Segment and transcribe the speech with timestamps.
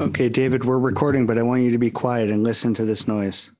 [0.00, 3.06] Okay, David, we're recording, but I want you to be quiet and listen to this
[3.06, 3.52] noise.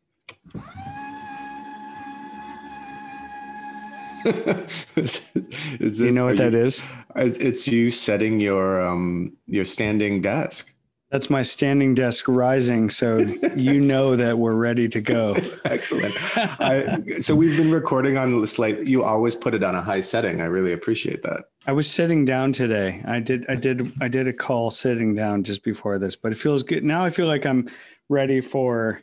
[4.96, 5.30] is,
[5.78, 6.84] is you know what that you- is?
[7.14, 10.73] It's it's you setting your um your standing desk.
[11.15, 15.33] That's my standing desk rising, so you know that we're ready to go.
[15.64, 16.12] Excellent.
[16.37, 20.00] I, so we've been recording on this like you always put it on a high
[20.00, 20.41] setting.
[20.41, 21.45] I really appreciate that.
[21.69, 23.00] I was sitting down today.
[23.06, 26.34] I did I did I did a call sitting down just before this, but it
[26.37, 26.82] feels good.
[26.82, 27.68] Now I feel like I'm
[28.09, 29.01] ready for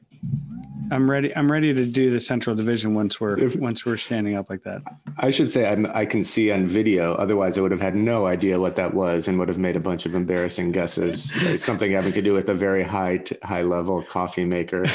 [0.91, 4.35] I'm ready I'm ready to do the central division once we're If- once we're standing
[4.35, 4.81] up like that.
[5.20, 7.13] I should say I'm, I can see on video.
[7.16, 9.79] Otherwise, I would have had no idea what that was and would have made a
[9.79, 11.31] bunch of embarrassing guesses.
[11.63, 14.85] Something having to do with a very high t- high level coffee maker.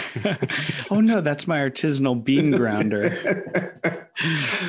[0.90, 3.16] oh no, that's my artisanal bean grounder.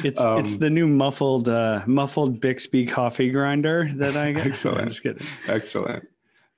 [0.03, 4.45] It's Um, it's the new muffled uh, muffled Bixby coffee grinder that I got.
[4.47, 4.81] Excellent.
[4.81, 5.25] I'm just kidding.
[5.47, 6.07] Excellent.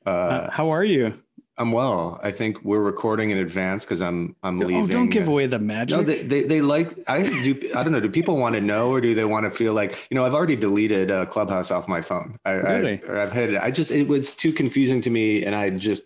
[0.05, 1.13] Uh, Uh, how are you?
[1.59, 2.20] I'm well.
[2.23, 4.77] I think we're recording in advance because I'm I'm leaving.
[4.77, 5.98] Oh, don't give away the magic.
[5.98, 7.99] No, they, they, they like I do I don't know.
[7.99, 10.26] Do people want to know or do they want to feel like you know?
[10.26, 12.40] I've already deleted uh, Clubhouse off my phone.
[12.46, 13.01] I, really?
[13.10, 13.62] I, I've had it.
[13.62, 16.04] I just it was too confusing to me, and I just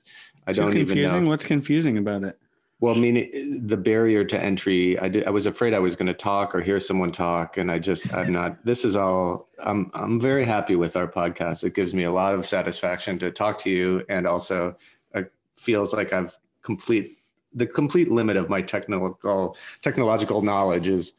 [0.47, 1.29] I Too don't even know.
[1.29, 2.39] What's confusing about it?
[2.79, 4.99] Well, I mean, the barrier to entry.
[4.99, 5.23] I did.
[5.25, 8.13] I was afraid I was going to talk or hear someone talk, and I just
[8.13, 8.65] I'm not.
[8.65, 9.47] This is all.
[9.63, 11.63] I'm I'm very happy with our podcast.
[11.63, 14.75] It gives me a lot of satisfaction to talk to you, and also
[15.55, 17.17] feels like I've complete
[17.53, 21.13] the complete limit of my technical technological knowledge is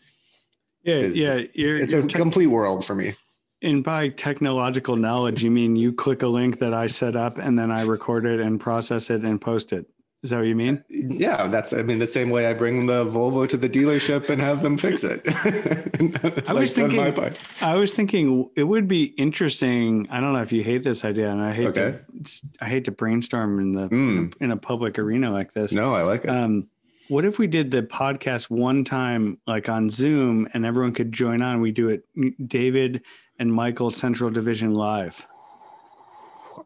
[0.83, 1.41] Yeah, Is- yeah.
[1.55, 3.15] You're, it's a te- complete world for me.
[3.63, 7.59] and by technological knowledge, you mean you click a link that I set up and
[7.59, 9.87] then I record it and process it and post it.
[10.25, 10.83] Is that what you mean?
[10.89, 14.41] Yeah, that's I mean the same way I bring the Volvo to the dealership and
[14.41, 15.21] have them fix it.
[16.49, 17.37] I was Like, on my thinking-.
[17.61, 20.09] I was thinking it would be interesting.
[20.11, 21.99] I don't know if you hate this idea, and I hate Okay.
[22.25, 24.35] to I hate to brainstorm in the Mm.
[24.41, 25.75] in a public arena like this.
[25.75, 26.31] No, I like it.
[26.31, 26.69] Um,
[27.09, 31.43] what if we did the podcast one time, like on Zoom, and everyone could join
[31.43, 31.61] on?
[31.61, 32.03] We do it,
[32.49, 33.03] David
[33.39, 35.27] and Michael Central Division live.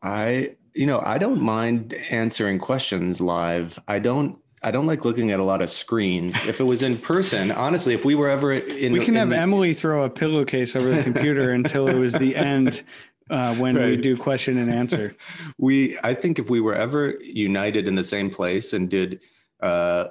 [0.00, 3.78] I you know I don't mind answering questions live.
[3.88, 6.34] I don't I don't like looking at a lot of screens.
[6.46, 9.30] If it was in person, honestly, if we were ever in, We can in have
[9.30, 12.82] the- Emily throw a pillowcase over the computer until it was the end
[13.30, 15.14] uh, when we do question and answer.
[15.58, 19.20] we I think if we were ever united in the same place and did
[19.60, 20.04] uh,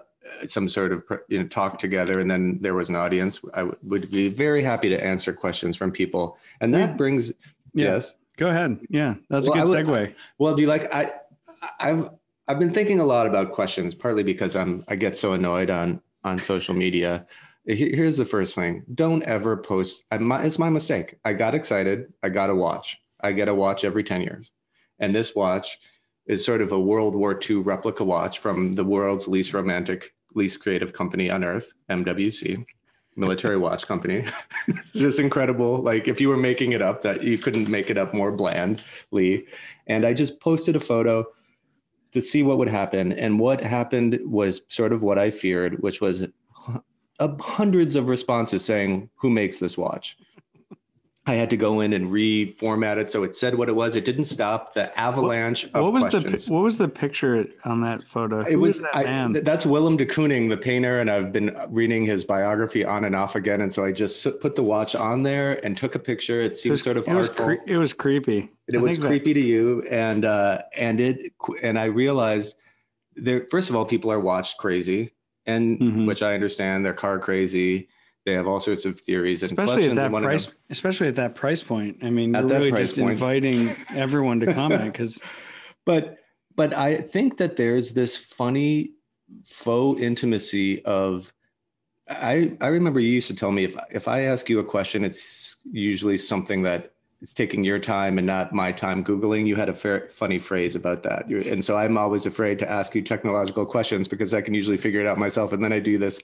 [0.45, 3.77] some sort of you know talk together and then there was an audience, I w-
[3.83, 6.37] would be very happy to answer questions from people.
[6.61, 6.95] And that Yeah.
[6.97, 7.29] brings
[7.73, 7.93] Yeah.
[7.95, 8.15] yes.
[8.37, 8.79] Go ahead.
[8.89, 10.15] Yeah, that's Well, a good would- segue.
[10.37, 11.11] Well, do you like I
[11.79, 12.09] I've
[12.47, 16.01] I've been thinking a lot about questions, partly because I'm I get so annoyed on
[16.23, 17.25] on social media.
[17.65, 20.05] Here's the first thing: don't ever post.
[20.17, 21.15] My, it's my mistake.
[21.25, 22.13] I got excited.
[22.23, 22.97] I got a watch.
[23.21, 24.51] I get a watch every ten years,
[24.99, 25.79] and this watch
[26.27, 30.61] is sort of a World War II replica watch from the world's least romantic, least
[30.61, 32.65] creative company on earth, MWC,
[33.17, 34.25] military watch company.
[34.67, 35.81] it's just incredible.
[35.81, 39.47] Like if you were making it up, that you couldn't make it up more blandly.
[39.87, 41.25] And I just posted a photo
[42.13, 43.11] to see what would happen.
[43.13, 46.27] And what happened was sort of what I feared, which was
[47.19, 50.17] uh, hundreds of responses saying, "Who makes this watch?"
[51.29, 53.97] I had to go in and reformat it so it said what it was.
[53.97, 56.47] It didn't stop the avalanche of What was the questions.
[56.47, 58.39] pi- what was the picture on that photo?
[58.39, 62.05] It Who was that I, that's Willem de Kooning, the painter, and I've been reading
[62.05, 63.59] his biography on and off again.
[63.59, 66.39] And so I just put the watch on there and took a picture.
[66.39, 67.45] It it seemed was, sort of it was, artful.
[67.45, 68.49] cre- it was creepy.
[68.69, 72.55] it I was think that- creepy to you, and uh, and it and I realized
[73.17, 73.45] there.
[73.51, 75.11] First of all, people are watched crazy,
[75.45, 76.07] and Mhm.
[76.07, 76.85] which I understand.
[76.85, 77.89] They're car crazy.
[78.27, 81.63] They have all sorts of theories and especially at that price especially at that price
[81.63, 83.11] point i mean At you're really just point.
[83.11, 85.21] inviting everyone to comment because
[85.85, 86.17] but
[86.57, 88.91] but I think that there's this funny
[89.45, 91.31] faux intimacy of
[92.09, 95.05] I I remember you used to tell me if if I ask you a question,
[95.05, 99.47] it's usually something that it's taking your time and not my time googling.
[99.47, 102.95] You had a fair, funny phrase about that, and so I'm always afraid to ask
[102.95, 105.97] you technological questions because I can usually figure it out myself, and then I do
[105.97, 106.19] this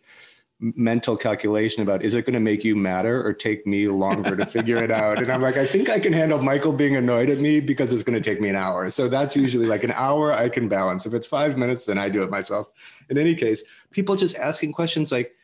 [0.63, 4.45] mental calculation about is it going to make you matter or take me longer to
[4.45, 5.21] figure it out?
[5.21, 8.03] And i'm like i think i can handle michael being annoyed at me because it's
[8.03, 8.89] going to take me an hour.
[8.89, 11.05] So that's usually like an hour i can balance.
[11.05, 12.69] If it's five minutes then i do it myself.
[13.09, 15.35] In any case people just asking questions like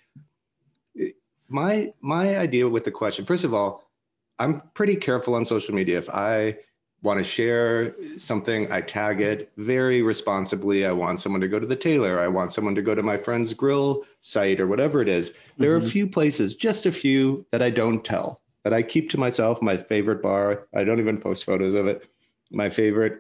[1.50, 3.92] my my idea with the question first of all
[4.38, 5.98] i'm pretty careful on social media.
[5.98, 6.58] If i
[7.02, 10.86] want to share something, I tag it very responsibly.
[10.86, 12.20] I want someone to go to the tailor.
[12.20, 15.32] I want someone to go to my friend's grill site or whatever it is.
[15.58, 15.92] There are a Mhm.
[15.92, 19.62] few places, just a few, that I don't tell, that I keep to myself.
[19.62, 22.04] My favorite bar, I don't even post photos of it.
[22.52, 23.20] My favorite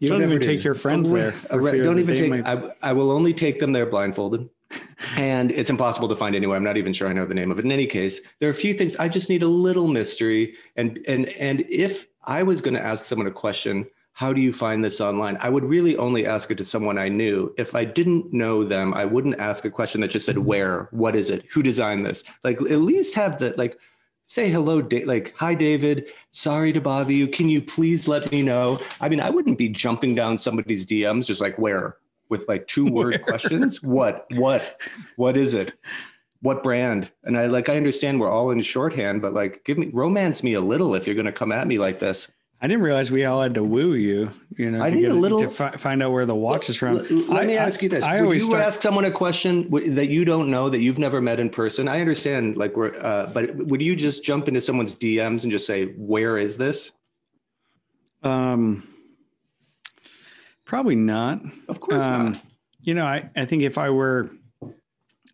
[0.00, 1.34] You don't even take your friends Oh, there.
[1.50, 2.28] Don't even take.
[2.30, 4.48] might- I, I will only take them there blindfolded,
[5.16, 6.56] and it's impossible to find anywhere.
[6.56, 7.64] I'm not even sure I know the name of it.
[7.64, 10.56] In any case, there are a few things I just need a little mystery.
[10.76, 14.52] And and and if I was going to ask someone a question, how do you
[14.52, 15.36] find this online?
[15.40, 17.52] I would really only ask it to someone I knew.
[17.58, 21.16] If I didn't know them, I wouldn't ask a question that just said where, what
[21.16, 22.22] is it, who designed this.
[22.44, 23.78] Like at least have the like
[24.24, 26.06] say hello da- like hi david.
[26.30, 27.26] Sorry to bother you.
[27.26, 28.80] Can you please let me know?
[29.00, 31.96] I mean i wouldn't be jumping down somebody's dms just like where?
[32.28, 33.82] with like two word questions.
[33.82, 34.80] What what
[35.16, 35.72] what is it
[36.44, 39.88] what brand and i like i understand we're all in shorthand but like give me
[39.92, 42.28] romance me a little if you're going to come at me like this
[42.60, 44.30] I didn't realize we all had to woo you.
[44.56, 46.76] You know, I to need a little- to fi- find out where the watch is
[46.78, 46.96] from.
[46.96, 49.04] L- l- let I- me ask you this I would always you start- ask someone
[49.04, 52.74] a question that you don't know that you've never met in person i understand like
[52.74, 56.56] we're uh, but would you just jump into someone's dms and just say where is
[56.56, 56.92] this
[58.22, 58.88] Um,
[60.64, 61.42] probably not.
[61.68, 62.42] of course Um, not
[62.80, 64.30] You know, I, I think if I were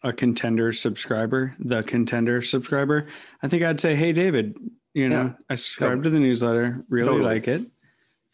[0.03, 3.07] a contender subscriber, the contender subscriber,
[3.43, 4.57] I think I'd say, Hey, David,
[4.95, 5.33] you know, Yeah.
[5.51, 7.25] I subscribe to the newsletter, really Totally.
[7.35, 7.67] like it.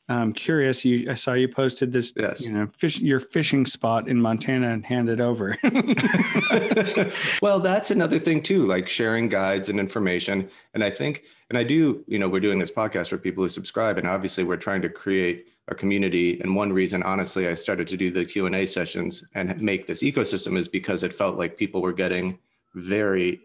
[0.09, 0.85] I'm curious.
[0.85, 2.41] You, I saw you posted this, Yes.
[2.41, 5.57] you know, fish, your fishing spot in Montana and hand it over.
[7.43, 10.49] well, that's another thing too, like sharing guides and information.
[10.75, 13.49] And I think, and I do, you know, we're doing this podcast for people who
[13.49, 16.41] subscribe, and obviously we're trying to create a community.
[16.41, 19.87] And one reason, honestly, I started to do the Q and A sessions and make
[19.87, 22.39] this ecosystem is because it felt like people were getting
[22.75, 23.41] very,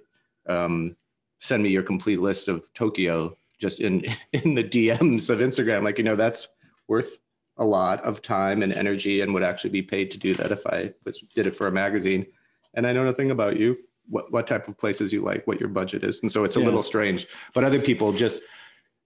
[0.48, 0.96] um,
[1.40, 5.84] send me your complete list of Tokyo just in in the DMs of Instagram.
[5.84, 6.48] Like, you know, that's
[6.88, 7.20] worth
[7.58, 10.66] a lot of time and energy and would actually be paid to do that if
[10.68, 12.26] I was, did it for a magazine.
[12.74, 13.78] And I know nothing about you,
[14.10, 16.22] what, what type of places you like, what your budget is.
[16.22, 16.66] And so it's a Yeah.
[16.66, 18.42] little strange, but other people just,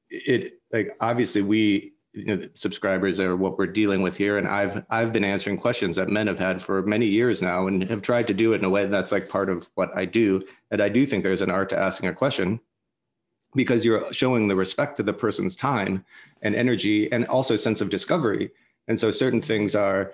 [0.10, 4.38] it like, obviously we, you know, subscribers are what we're dealing with here.
[4.38, 7.84] And I've, I've been answering questions that men have had for many years now and
[7.84, 10.42] have tried to do it in a way that's like part of what I do.
[10.72, 12.60] And I do think there's an art to asking a question
[13.56, 16.04] because you're showing the respect to the person's time
[16.42, 18.52] and energy and also sense of discovery.
[18.88, 20.14] And so certain things are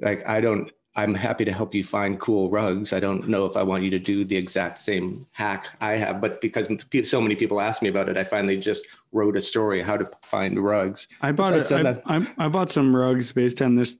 [0.00, 2.92] like, I don't, I'm happy to help you find cool rugs.
[2.92, 6.20] I don't know if I want you to do the exact same hack I have,
[6.20, 6.68] but because
[7.04, 10.10] so many people ask me about it, I finally just wrote a story how to
[10.22, 11.06] find rugs.
[11.20, 11.62] I bought I it.
[11.62, 13.96] said I, that- I, I bought some rugs based on this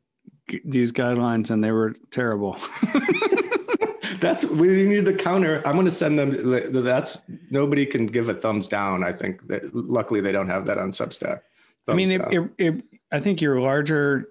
[0.64, 2.56] these guidelines, and they were terrible.
[4.20, 5.62] That's we need the counter.
[5.64, 6.32] I'm going to send them.
[6.72, 9.04] That's nobody can give a thumbs down.
[9.04, 11.42] I think that luckily they don't have that on Substack.
[11.86, 14.30] I mean, it, it, it, I think your larger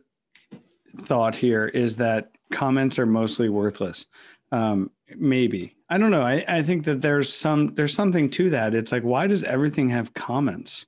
[0.97, 4.05] thought here is that comments are mostly worthless.
[4.51, 6.21] Um, maybe I don't know.
[6.21, 8.73] I, I think that there's some there's something to that.
[8.73, 10.85] It's like why does everything have comments?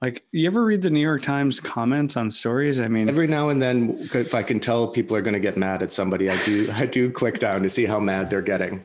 [0.00, 2.80] Like you ever read the New York Times comments on stories?
[2.80, 5.56] I mean, Every now and then, if I can tell people are going to get
[5.56, 6.68] mad at somebody, I do.
[6.72, 8.84] I do click down to see how mad they're getting.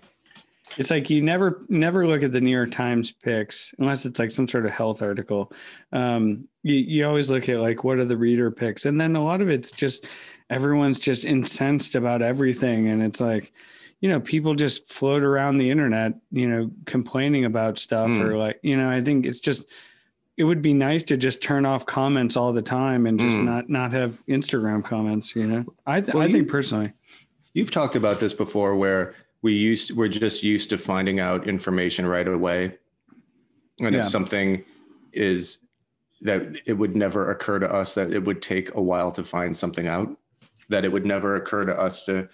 [0.78, 4.30] It's like you never never look at the New York Times picks unless it's like
[4.30, 5.52] some sort of health article.
[5.92, 9.24] Um, you you always look at like what are the reader picks, and then a
[9.24, 10.08] lot of it's just
[10.50, 13.52] everyone's just incensed about everything, and it's like
[14.00, 18.22] you know people just float around the internet, you know, complaining about stuff Mm.
[18.22, 19.68] or like you know I think it's just
[20.38, 23.46] it would be nice to just turn off comments all the time and just Mm.
[23.46, 25.36] not not have Instagram comments.
[25.36, 26.94] You know, I th- Well, I you- think personally.
[27.54, 32.06] You've talked about this before, where we used we're just used to finding out information
[32.06, 32.78] right away,
[33.80, 34.02] and Yeah.
[34.02, 34.64] if something
[35.14, 35.58] is
[36.22, 39.56] that it would never occur to us that it would take a while to find
[39.58, 40.16] something out,
[40.70, 42.28] that it would never occur to us to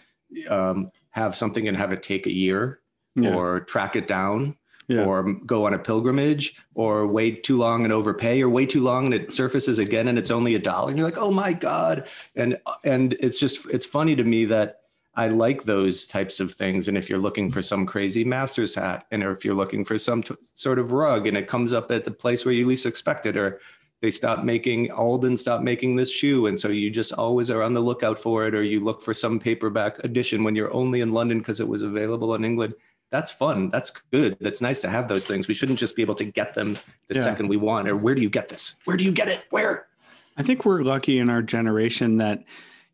[0.49, 2.79] um, have something and have it take a year
[3.15, 3.35] Yeah.
[3.35, 4.55] or track it down
[4.87, 5.05] Yeah.
[5.05, 9.05] or go on a pilgrimage or wait too long and overpay or wait too long
[9.05, 12.07] and it surfaces again and it's only a dollar and you're like oh my god
[12.35, 14.79] and and it's just it's funny to me that
[15.15, 19.05] i like those types of things and if you're looking for some crazy master's hat
[19.11, 21.91] and or if you're looking for some t- sort of rug and it comes up
[21.91, 23.59] at the place where you least expect it or
[24.03, 27.74] they stop making alden stop making this shoe and so you just always are on
[27.74, 31.13] the lookout for it or you look for some paperback edition when you're only in
[31.13, 32.74] london because it was available in england
[33.12, 33.69] that's fun.
[33.69, 34.38] That's good.
[34.41, 35.48] That's nice to have those things.
[35.48, 36.79] We shouldn't just be able to get them
[37.10, 37.22] the Yeah.
[37.22, 37.88] second we want.
[37.88, 38.77] Or where do you get this?
[38.86, 39.45] Where do you get it?
[39.51, 39.86] Where?
[40.36, 42.43] I think we're lucky in our generation that,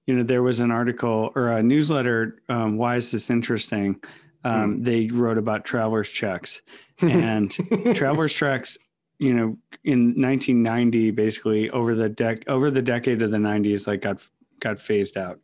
[0.07, 2.41] you know, there was an article or a newsletter.
[2.49, 3.95] Um, Why is this interesting?
[4.43, 6.63] Um, They wrote about travelers checks
[6.99, 7.49] and
[7.95, 8.77] travelers checks.
[9.19, 14.01] You know, in 1990, basically over the dec over the decade of the 90s, like
[14.01, 14.25] got
[14.59, 15.39] got phased out.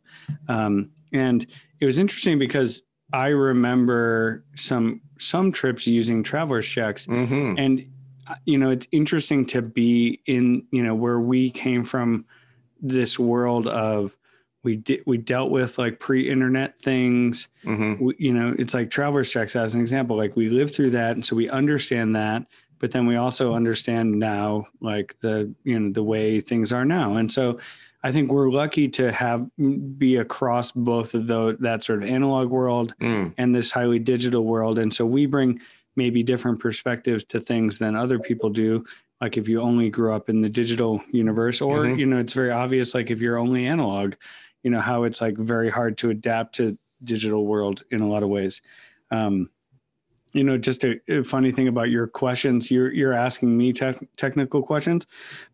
[0.48, 1.46] Um, and
[1.80, 7.86] it was interesting because I remember some some trips using travelers checks hmm and
[8.44, 12.24] you know it's interesting to be in you know where we came from
[12.80, 14.16] this world of
[14.64, 17.48] we did we dealt with like pre-internet things.
[17.64, 18.00] Mhm.
[18.00, 20.16] We, you know, it's like traveler's checks as an example.
[20.16, 22.46] Like we lived through that, and so we understand that.
[22.78, 27.16] But then we also understand now, like the you know the way things are now,
[27.16, 27.58] and so
[28.02, 29.48] I think we're lucky to have
[29.98, 33.34] be across both of those that sort of analog world Mm.
[33.38, 34.78] and this highly digital world.
[34.78, 35.60] And so we bring
[35.96, 38.84] maybe different perspectives to things than other people do.
[39.20, 41.98] Like if you only grew up in the digital universe, or, Mhm.
[41.98, 44.12] you know, it's very obvious, like if you're only analog,
[44.62, 48.22] you know, how it's like very hard to adapt to digital world in a lot
[48.22, 48.60] of ways.
[49.10, 49.48] Um,
[50.36, 53.96] you know, just a, a funny thing about your questions, you're, you're asking me tech
[54.16, 55.06] technical questions.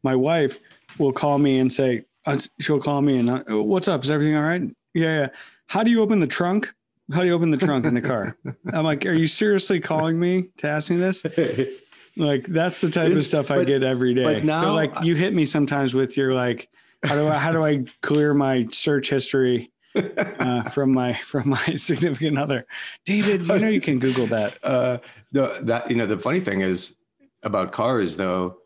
[0.02, 0.58] My wife
[0.98, 4.02] will call me and say, uh, she'll call me and uh, what's up?
[4.04, 4.62] Is everything all right?
[4.94, 5.28] Yeah, yeah.
[5.68, 6.72] How do you open the trunk?
[7.12, 8.36] How do you open the trunk in the car?
[8.72, 11.22] I'm like, are you seriously calling me to ask me this?
[12.14, 14.22] Like, that's the type of It's- stuff I get every day.
[14.22, 16.68] but now- so, like, you hit me sometimes with your like,
[17.06, 21.64] how do I how do I clear my search history uh, from my from my
[21.76, 22.66] significant other?
[23.04, 24.58] David, you know you can Google that.
[24.64, 24.98] uh,
[25.32, 26.94] the, that you know the funny thing is
[27.44, 28.58] about cars though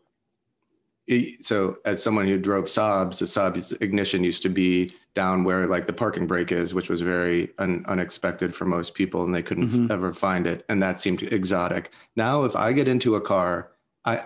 [1.07, 5.65] it- so as someone who drove Saabs, the Saab's ignition used to be down where
[5.65, 9.41] like the parking brake is, which was very un- unexpected for most people, and they
[9.41, 9.89] couldn't Mhm.
[9.89, 11.91] ever find it, and that seemed exotic.
[12.15, 13.71] Now, if I get into a car,
[14.05, 14.25] I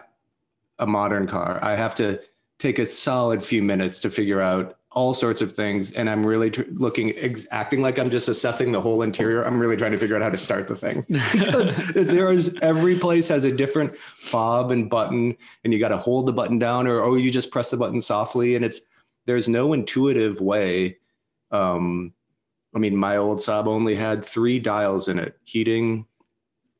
[0.80, 2.20] a modern car, I have to
[2.58, 6.52] take a solid few minutes to figure out all sorts of things, and I'm really
[6.52, 9.42] tr- looking, ex- acting like I'm just assessing the whole interior.
[9.44, 13.00] I'm really trying to figure out how to start the thing because there is every
[13.00, 16.88] place has a different fob and button and you got to hold the button down
[16.88, 18.82] or or you just press the button softly and it's
[19.28, 20.98] there's no intuitive way
[21.52, 22.12] um
[22.76, 26.06] i mean my old Saab only had three dials in it heating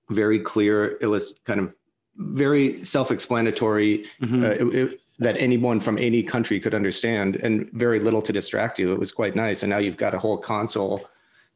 [0.10, 1.74] very clear it was kind of
[2.18, 4.44] very self-explanatory Mhm.
[4.44, 8.80] uh, it- it- that anyone from any country could understand and very little to distract
[8.80, 8.92] you.
[8.92, 9.62] It was quite nice.
[9.62, 11.08] And now you've got a whole console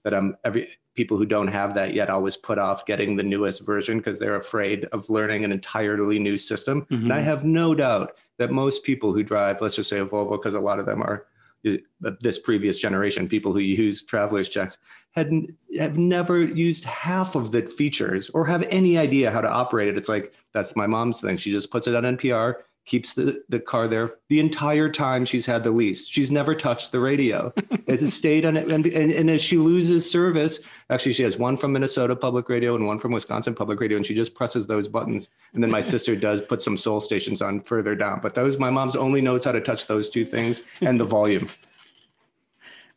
[0.04, 3.66] that i'm every people who don't have that yet always put off getting the newest
[3.66, 6.86] version because they're afraid of learning an entirely new system.
[6.92, 7.24] And i Mhm.
[7.24, 10.60] have no doubt that most people who drive let's just say a volvo because a
[10.60, 11.26] lot of them are
[11.68, 14.78] uh, this previous generation people who use travelers checks
[15.10, 15.32] had
[15.80, 19.98] have never used half of the features or have any idea how to operate it.
[19.98, 21.38] It's like that's my mom's thing.
[21.38, 22.54] She just puts it on npr
[22.86, 26.08] keeps the, the car there the entire time she's had the lease.
[26.08, 27.52] She's never touched the radio.
[27.88, 28.70] it has stayed on it.
[28.70, 32.76] And, and, and as she loses service, actually, she has one from Minnesota Public Radio
[32.76, 35.30] and one from Wisconsin Public Radio, and she just presses those buttons.
[35.54, 38.20] And then my sister does put some soul stations on further down.
[38.22, 41.50] But those, my mom's only knows how to touch those two things and the volume.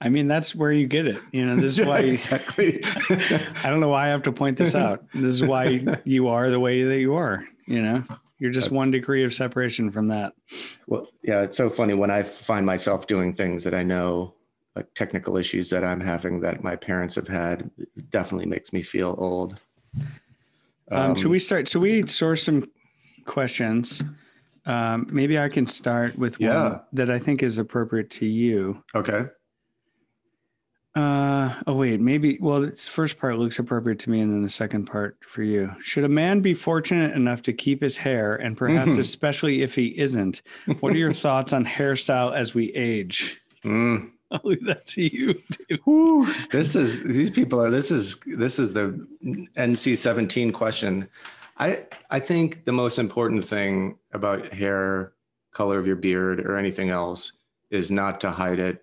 [0.00, 1.18] I mean, that's where you get it.
[1.32, 2.82] You know, this is why exactly.
[3.10, 5.04] I don't know why I have to point this out.
[5.12, 7.44] This is why you are the way that you are.
[7.66, 8.04] You know,
[8.38, 10.32] you're just That's- one degree of separation from that.
[10.86, 14.34] Well, yeah, it's so funny when I find myself doing things that I know,
[14.76, 17.70] like technical issues that I'm having that my parents have had,
[18.10, 19.58] definitely makes me feel old.
[20.90, 21.68] Um, should we start?
[21.68, 22.70] So we source some
[23.26, 24.02] questions.
[24.66, 28.82] Um, maybe I can start with one that I think is appropriate to you.
[28.94, 29.26] Okay.
[30.98, 32.38] Uh, oh wait, maybe.
[32.40, 35.72] Well, this first part looks appropriate to me, and then the second part for you.
[35.80, 38.98] Should a man be fortunate enough to keep his hair, and perhaps Mhm.
[38.98, 40.42] especially if he isn't?
[40.80, 43.40] What are your thoughts on hairstyle as we age?
[43.64, 44.10] Mm.
[44.32, 45.40] I'll leave that to you.
[46.50, 49.06] This is these people are this is this is the
[49.56, 51.08] NC seventeen question.
[51.58, 55.12] I I think the most important thing about hair,
[55.52, 57.32] color of your beard, or anything else
[57.70, 58.82] is not to hide it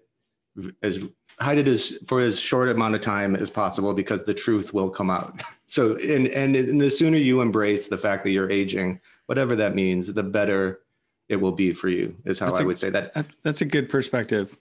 [0.83, 1.03] as
[1.39, 4.89] hide it as for as short amount of time as possible because the truth will
[4.89, 5.41] come out.
[5.67, 9.75] So and and, and the sooner you embrace the fact that you're aging, whatever that
[9.75, 10.79] means, the better
[11.27, 12.15] it will be for you.
[12.23, 14.55] Is how That's I a- would say that That, that's a good perspective.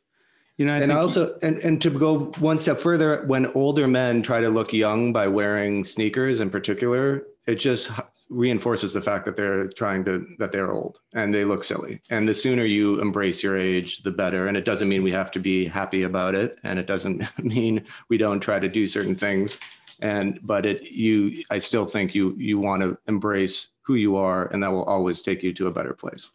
[0.56, 3.86] You know, I and think also and, and to go one step further when older
[3.86, 7.90] men try to look young by wearing sneakers in particular it just
[8.30, 12.00] reinforces the fact that they're trying to that they're old and they look silly.
[12.10, 14.46] And the sooner you embrace your age the better.
[14.46, 16.58] And it doesn't mean we have to be happy about it.
[16.64, 19.58] And it doesn't mean we don't try to do certain things.
[20.00, 24.46] And but it you i still think you you want to embrace who you are
[24.46, 26.30] and that will always take you to a better place.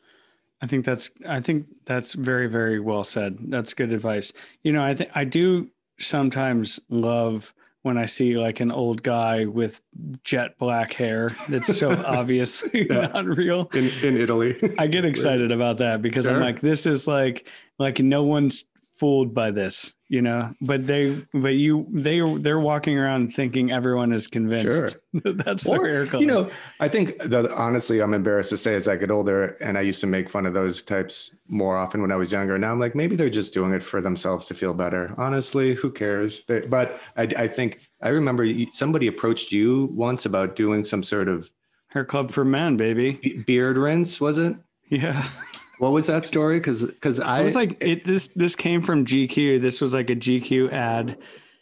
[0.61, 3.37] I think that's I think that's very very well said.
[3.47, 4.33] That's good advice.
[4.63, 5.69] You know, I think I do
[5.99, 9.81] sometimes love when I see like an old guy with
[10.23, 13.07] jet black hair that's so obviously Yeah.
[13.13, 13.69] not real.
[13.73, 17.99] in in italy I get excited about that because I'm like, this is like like
[17.99, 18.65] no one's
[18.99, 20.53] fooled by this, you know.
[20.61, 24.97] But they, but you, they, they're walking around thinking everyone is convinced.
[25.13, 25.33] Sure.
[25.33, 26.21] That's or, their hair color.
[26.21, 29.77] You know, I think that honestly, I'm embarrassed to say as I get older, and
[29.77, 32.59] I used to make fun of those types more often when I was younger.
[32.59, 35.13] Now I'm like, maybe they're just doing it for themselves to feel better.
[35.17, 36.43] Honestly, who cares?
[36.45, 41.29] They, but I, I think I remember somebody approached you once about doing some sort
[41.29, 41.49] of
[41.91, 43.43] hair club for men, baby.
[43.47, 44.55] beard rinse, was it?
[44.89, 45.27] Yeah.
[45.79, 46.59] What was that story?
[46.59, 49.61] Because because I it was like it this this came from GQ.
[49.61, 51.17] This was like a GQ ad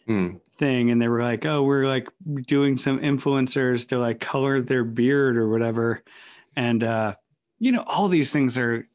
[0.08, 0.38] hmm.
[0.54, 2.08] thing, and they were like, "Oh, we're like
[2.48, 6.02] doing some influencers to like color their beard or whatever,"
[6.56, 7.14] and uh,
[7.60, 8.88] you know, all these things are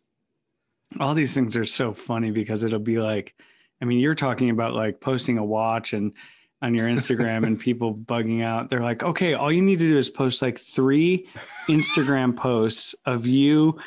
[1.01, 3.35] all these things are so funny because it'll be like,
[3.81, 6.13] I mean, you're talking about like posting a watch and
[6.63, 8.71] on your Instagram and people bugging out.
[8.71, 11.29] They're like, okay, all you need to do is post like three
[11.69, 13.79] Instagram posts of you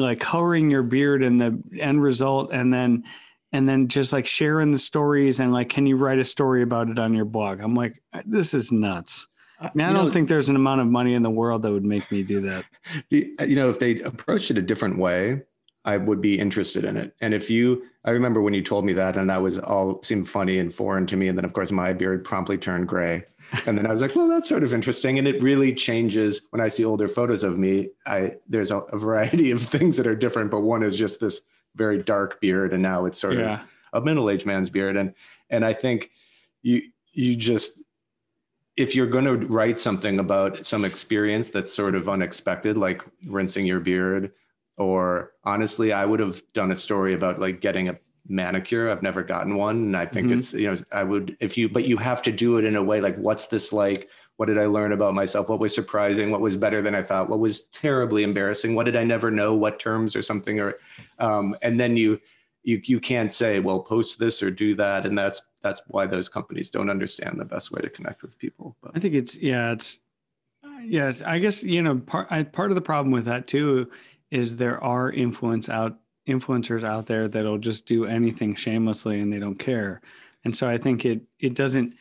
[0.00, 3.04] like coloring your beard and the end result and then
[3.52, 6.88] and then just like sharing the stories and like can you write a story about
[6.88, 9.26] it on your blog i'm like this is nuts
[9.60, 11.62] uh, I, mean, I don't know, think there's an amount of money in the world
[11.62, 12.64] that would make me do that.
[13.10, 15.42] The, uh, you know, if they approached it a different way,
[15.84, 17.14] I would be interested in it.
[17.20, 20.28] And if you, I remember when you told me that, and that was all seemed
[20.28, 21.28] funny and foreign to me.
[21.28, 23.24] And then, of course, my beard promptly turned gray
[23.66, 25.18] and then I was like, well, that's sort of interesting.
[25.18, 27.90] And it really changes when I see older photos of me.
[28.06, 31.40] I there's a, a variety of things that are different, but one is just this
[31.74, 33.62] very dark beard, and now it's sort yeah.
[33.92, 34.96] of a middle-aged man's beard.
[34.96, 35.14] And
[35.50, 36.10] and I think
[36.62, 36.82] you
[37.12, 37.80] you just
[38.76, 43.66] if you're going to write something about some experience that's sort of unexpected, like rinsing
[43.66, 44.32] your beard,
[44.78, 47.98] or honestly, I would have done a story about like getting a
[48.28, 48.90] manicure.
[48.90, 49.76] I've never gotten one.
[49.76, 50.38] And I think mm-hmm.
[50.38, 52.82] it's, you know, I would, if you, but you have to do it in a
[52.82, 54.08] way like, what's this like?
[54.36, 55.48] What did I learn about myself?
[55.48, 56.30] What was surprising?
[56.30, 57.28] What was better than I thought?
[57.28, 58.74] What was terribly embarrassing?
[58.74, 59.54] What did I never know?
[59.54, 60.58] What terms or something?
[60.58, 60.78] Or,
[61.18, 62.20] um, and then you,
[62.62, 65.04] you, you can't say, well, post this or do that.
[65.04, 68.76] And that's, that's why those companies don't understand the best way to connect with people.
[68.82, 68.92] But.
[68.94, 69.98] I think it's, yeah, it's,
[70.84, 73.90] yeah, I guess, you know, part, I, part of the problem with that too
[74.30, 75.98] is there are influence out
[76.28, 80.00] influencers out there that'll just do anything shamelessly and they don't care.
[80.44, 81.94] And so I think it it doesn't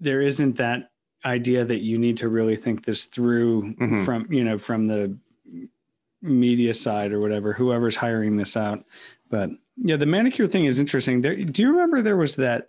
[0.00, 0.90] there isn't that
[1.24, 4.04] idea that you need to really think this through mm-hmm.
[4.04, 5.16] from you know from the
[6.22, 8.84] media side or whatever whoever's hiring this out
[9.30, 12.68] but yeah the manicure thing is interesting there do you remember there was that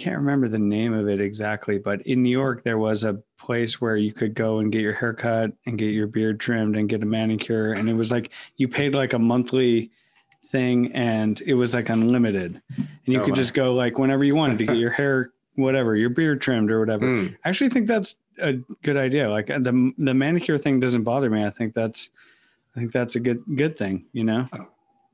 [0.00, 3.80] can't remember the name of it exactly, but in New York, there was a place
[3.80, 6.88] where you could go and get your hair cut and get your beard trimmed and
[6.88, 7.72] get a manicure.
[7.72, 9.90] And it was like you paid like a monthly
[10.46, 12.60] thing and it was like unlimited.
[12.76, 13.36] And you oh, could wow.
[13.36, 16.80] just go like whenever you wanted to get your hair, whatever, your beard trimmed or
[16.80, 17.06] whatever.
[17.06, 17.36] Mm.
[17.44, 19.30] I actually think that's a good idea.
[19.30, 21.44] Like the the manicure thing doesn't bother me.
[21.44, 22.10] I think that's
[22.74, 24.48] I think that's a good good thing, you know?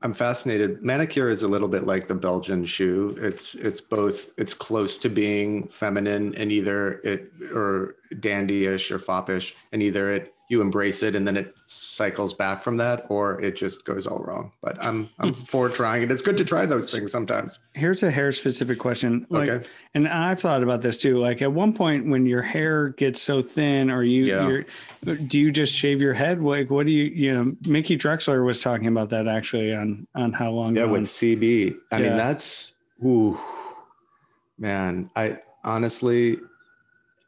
[0.01, 0.83] I'm fascinated.
[0.83, 3.15] Manicure is a little bit like the Belgian shoe.
[3.19, 9.55] It's it's both it's close to being feminine and either it or dandyish or foppish,
[9.71, 13.55] and either it you embrace it and then it cycles back from that or it
[13.55, 16.91] just goes all wrong but i'm i'm for trying it it's good to try those
[16.93, 21.17] things sometimes here's a hair specific question like, okay and i've thought about this too
[21.19, 25.15] like at one point when your hair gets so thin or you yeah.
[25.27, 28.61] do you just shave your head like what do you you know mickey drexler was
[28.61, 30.91] talking about that actually on on how long yeah gone.
[30.91, 32.07] with cb i yeah.
[32.07, 32.73] mean that's
[33.05, 33.37] ooh
[34.57, 36.37] man i honestly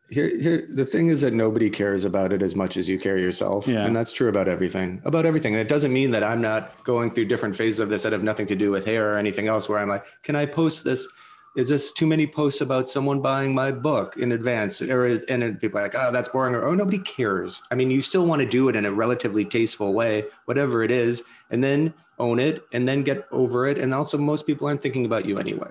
[0.09, 3.17] here here the thing is that nobody cares about it as much as you care
[3.17, 3.67] yourself.
[3.67, 3.85] Yeah.
[3.85, 5.53] and that's true about everything about everything.
[5.53, 8.23] And it doesn't mean that i'm not going through different phases of this that have
[8.23, 11.07] nothing to do with hair or anything else where i'm like can i post this?
[11.55, 14.83] Is this too many posts about someone buying my book in advance?
[14.83, 17.61] Or and people are like oh that's boring or oh nobody cares.
[17.71, 20.91] I mean you still want to do it in a relatively tasteful way whatever it
[20.91, 23.77] is and then own it and then get over it.
[23.77, 25.69] And also most people aren't thinking about you anyway.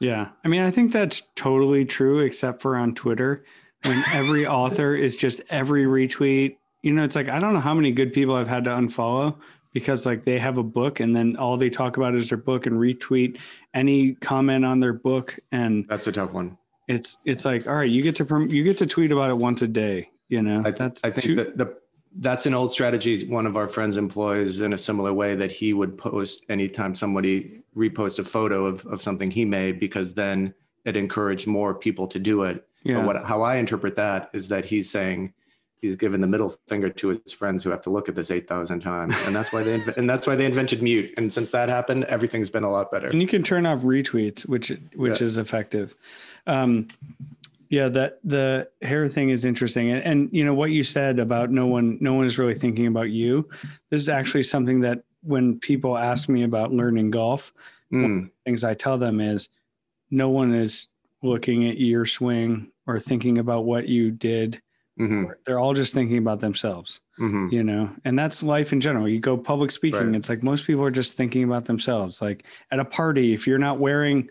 [0.00, 0.28] Yeah.
[0.44, 3.44] I mean i think that's totally true except for on twitter
[3.84, 6.56] when every author is just every retweet.
[6.82, 9.36] You know, it's like I don't know how many good people I've had to unfollow
[9.72, 12.66] because like they have a book and then all they talk about is their book
[12.66, 13.38] and retweet
[13.74, 16.56] any comment on their book and that's a tough one.
[16.88, 19.62] It's it's like all right, you get to you get to tweet about it once
[19.62, 20.10] a day.
[20.28, 21.76] You know, I, that's I think too- that the
[22.18, 25.72] that's an old strategy one of our friends employs in a similar way that he
[25.72, 30.96] would post anytime somebody repost a photo of, of something he made because then it
[30.96, 32.96] encouraged more people to do it yeah.
[32.96, 35.32] But what how I interpret that is that he's saying
[35.76, 38.80] he's given the middle finger to his friends who have to look at this 8000
[38.80, 42.04] times and that's why they and that's why they invented mute and since that happened
[42.04, 45.26] everything's been a lot better and you can turn off retweets which which yeah.
[45.26, 45.94] is effective
[46.46, 46.88] um,
[47.68, 51.50] yeah that the hair thing is interesting and, and you know what you said about
[51.50, 53.46] no one no one is really thinking about you
[53.90, 57.52] this is actually something that when people ask me about learning golf
[57.92, 58.30] Mm.
[58.44, 59.48] things I tell them is
[60.10, 60.88] no one is
[61.22, 64.60] looking at your swing or thinking about what you did.
[64.96, 69.08] hmm They're all just thinking about themselves, hmm you know, and that's life in general.
[69.08, 70.14] You go public speaking, Right.
[70.16, 72.20] it's like most people are just thinking about themselves.
[72.22, 74.28] Like at a party, if you're not wearing,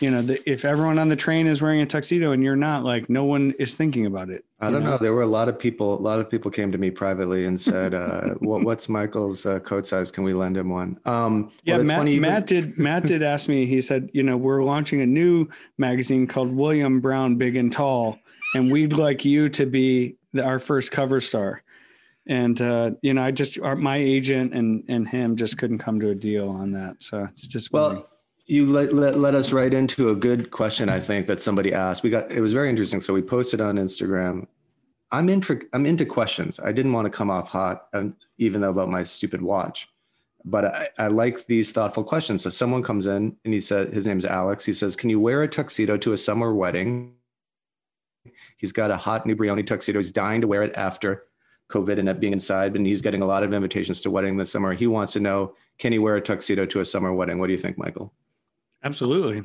[0.00, 2.82] you know, the, if everyone on the train is wearing a tuxedo and you're not,
[2.82, 4.44] like no one is thinking about it.
[4.60, 4.98] I don't know.
[4.98, 5.94] There were a lot of people.
[5.98, 9.60] A lot of people came to me privately and said, uh, what, "What's Michael's uh,
[9.60, 10.10] coat size?
[10.10, 12.78] Can we lend him one?" Um, Yeah, well, Matt, funny, even- did.
[12.78, 13.66] Matt did ask me.
[13.66, 18.18] He said, you know, we're launching a new magazine called William Brown Big and Tall,
[18.54, 21.62] and we'd like you to be the, our first cover star.
[22.26, 26.00] And uh, you know, I just our, my agent and and him just couldn't come
[26.00, 27.02] to a deal on that.
[27.02, 28.08] So it's just Well,
[28.46, 32.02] you let, let, let us right into a good question, I think, that somebody asked.
[32.02, 33.00] We got it was very interesting.
[33.00, 34.46] So we posted on Instagram.
[35.10, 36.60] I'm into I'm into questions.
[36.60, 39.88] I didn't want to come off hot, um, even though about my stupid watch.
[40.44, 42.42] But I, I like these thoughtful questions.
[42.42, 44.64] So someone comes in and he said his name's Alex.
[44.64, 47.14] He says, "Can you wear a tuxedo to a summer wedding?"
[48.56, 49.98] He's got a hot new Brioni tuxedo.
[49.98, 51.24] He's dying to wear it after
[51.70, 54.74] COVID and being inside, and he's getting a lot of invitations to wedding this summer.
[54.74, 57.38] He wants to know, can he wear a tuxedo to a summer wedding?
[57.38, 58.12] What do you think, Michael?
[58.84, 59.42] Absolutely.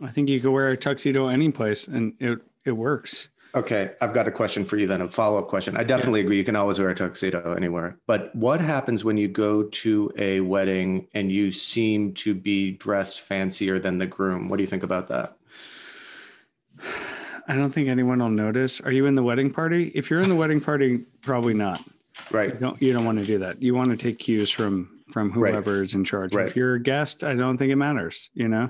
[0.00, 3.28] I think you could wear a tuxedo any place, and it it works.
[3.54, 5.76] Okay, I've got a question for you then, a follow up question.
[5.76, 6.36] I definitely agree.
[6.36, 7.96] You can always wear a tuxedo anywhere.
[8.04, 13.20] But what happens when you go to a wedding and you seem to be dressed
[13.20, 14.48] fancier than the groom?
[14.48, 15.36] What do you think about that?
[17.46, 18.80] I don't think anyone will notice.
[18.80, 19.92] Are you in the wedding party?
[19.94, 21.84] If you're in the wedding party, probably not.
[22.30, 22.54] Right.
[22.54, 23.62] You don't, you don't want to do that.
[23.62, 25.52] You want to take cues from from Right.
[25.52, 26.34] whoever is in charge.
[26.34, 26.48] Right.
[26.48, 28.28] If you're a guest, I don't think it matters.
[28.34, 28.68] You know,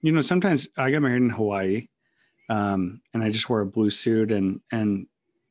[0.00, 0.22] you know.
[0.22, 1.88] Sometimes I got married in Hawaii,
[2.48, 5.06] um, and I just wore a blue suit, and and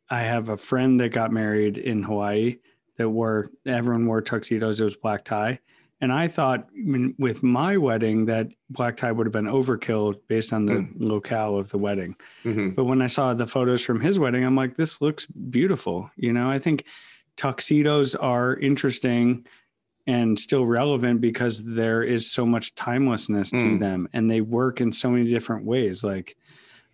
[0.09, 2.57] I have a friend that got married in Hawaii
[2.97, 4.81] that wore everyone wore tuxedos.
[4.81, 5.59] It was black tie,
[6.01, 10.15] and I thought I mean, with my wedding that black tie would have been overkill
[10.27, 12.15] based on the locale of the wedding.
[12.41, 16.09] hmm But when I saw the photos from his wedding, I'm like, this looks beautiful.
[16.17, 16.85] You know, I think
[17.37, 19.45] tuxedos are interesting
[20.07, 23.79] and still relevant because there is so much timelessness to Mm.
[23.79, 26.03] them and they work in so many different ways.
[26.03, 26.35] Like,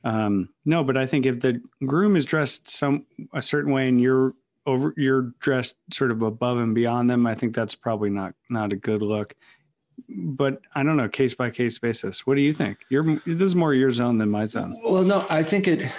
[0.04, 4.00] um, no, but I think if the groom is dressed some a certain way and
[4.00, 4.34] you're
[4.66, 8.72] over, you're dressed sort of above and beyond them, I think that's probably not not
[8.74, 9.36] a good look.
[10.10, 12.26] But I don't know, case by case basis.
[12.26, 12.78] What do you think?
[12.90, 14.80] You're this is more your zone than my zone.
[14.84, 15.92] Well, no, I think it.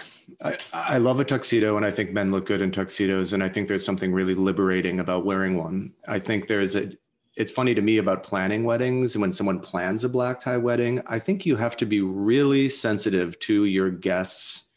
[0.44, 3.48] I, I love a tuxedo, and I think men look good in tuxedos, and I
[3.48, 5.92] think there's something really liberating about wearing one.
[6.08, 6.92] I think there's a.
[7.36, 9.14] It's funny to me about planning weddings.
[9.14, 12.68] And when someone plans a black tie wedding, I think you have to be really
[12.68, 14.68] sensitive to your guests,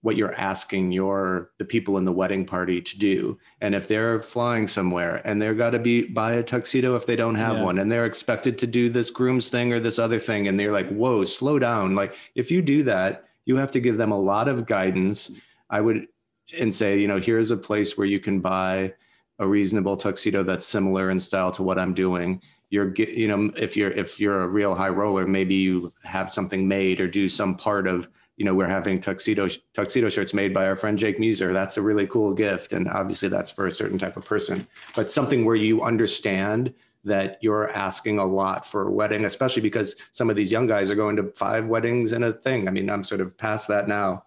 [0.00, 4.20] what you're asking your the people in the wedding party to do, and if they're
[4.20, 7.64] flying somewhere and they're got to be buy a tuxedo if they don't have Yeah.
[7.64, 10.72] one, and they're expected to do this groom's thing or this other thing, and they're
[10.72, 14.18] like, "Whoa, slow down!" Like if you do that you have to give them a
[14.18, 15.30] lot of guidance.
[15.70, 16.06] I would
[16.58, 18.92] and say, you know, here's a place where you can buy
[19.38, 22.40] a reasonable tuxedo that's similar in style to what I'm doing.
[22.70, 26.66] You're, you know, if you're if you're a real high roller, maybe you have something
[26.66, 30.66] made or do some part of, you know, we're having tuxedo tuxedo shirts made by
[30.66, 31.52] our friend Jake Mueser.
[31.52, 34.66] That's a really cool gift, and obviously that's for a certain type of person.
[34.96, 36.72] But something where you understand
[37.04, 40.90] that you're asking a lot for a wedding, especially because some of these young guys
[40.90, 42.68] are going to five weddings and a thing.
[42.68, 44.24] I mean, I'm sort of past that now.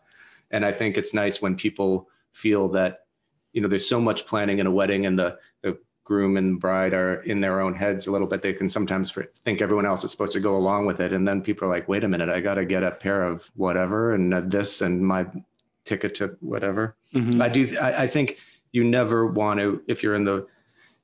[0.52, 3.06] And I think it's nice when people feel that,
[3.54, 6.94] you know, there's so much planning in a wedding and the, the groom and bride
[6.94, 8.42] are in their own heads a little bit.
[8.42, 9.12] They can sometimes
[9.44, 11.14] think everyone else is supposed to go along with it.
[11.14, 13.50] And then people are like, wait a minute, I got to get a pair of
[13.56, 15.26] whatever and this and my
[15.86, 16.98] ticket to whatever.
[17.14, 17.42] Mhm.
[17.42, 17.68] I do.
[17.82, 18.40] I, I think
[18.72, 20.46] you never want to if you're in the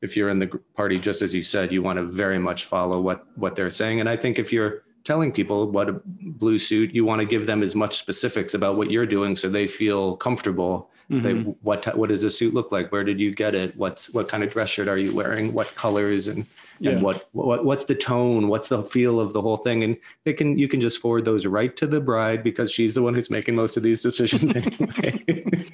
[0.01, 2.99] if you're in the party, just as you said, you want to very much follow
[3.01, 3.99] what what they're saying.
[3.99, 7.47] And I think if you're telling people what a blue suit, you want to give
[7.47, 10.89] them as much specifics about what you're doing so they feel comfortable.
[11.09, 11.23] Mhm.
[11.23, 12.91] They, what what does this suit look like?
[12.91, 13.75] Where did you get it?
[13.75, 15.53] What's what kind of dress shirt are you wearing?
[15.53, 16.45] What colors and
[16.79, 16.91] Yeah.
[16.91, 18.47] and what what what's the tone?
[18.47, 19.83] What's the feel of the whole thing?
[19.83, 23.01] And they can you can just forward those right to the bride because she's the
[23.01, 25.65] one who's making most of these decisions anyway.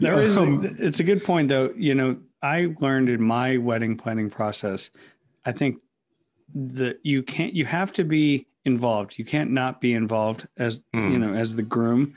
[0.00, 0.38] There is.
[0.38, 1.72] Um, it's a good point, though.
[1.76, 4.90] You know, I learned in my wedding planning process.
[5.44, 5.78] I think
[6.54, 7.52] that you can't.
[7.54, 9.18] You have to be involved.
[9.18, 11.12] You can't not be involved as Mm.
[11.12, 12.14] you know as the groom,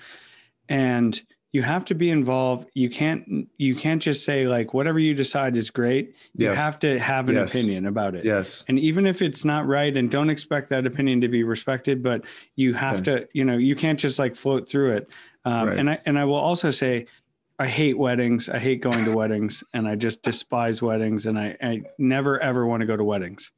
[0.67, 1.19] and
[1.51, 2.69] you have to be involved.
[2.75, 3.47] You can't.
[3.57, 6.13] You can't just say like whatever you decide is great.
[6.37, 6.57] You Yes.
[6.57, 7.53] have to have an Yes.
[7.55, 8.23] opinion about it.
[8.23, 8.65] yes.
[8.67, 12.23] And even if it's not right, and don't expect that opinion to be respected, but
[12.55, 13.05] you have Yes.
[13.05, 15.09] to, you know, you can't just like float through it.
[15.45, 15.79] Um, Right.
[15.79, 17.07] And I and I will also say,
[17.60, 18.48] I hate weddings.
[18.50, 22.65] I hate going to weddings, and I just despise weddings, and I, I never ever
[22.65, 23.52] want to go to weddings.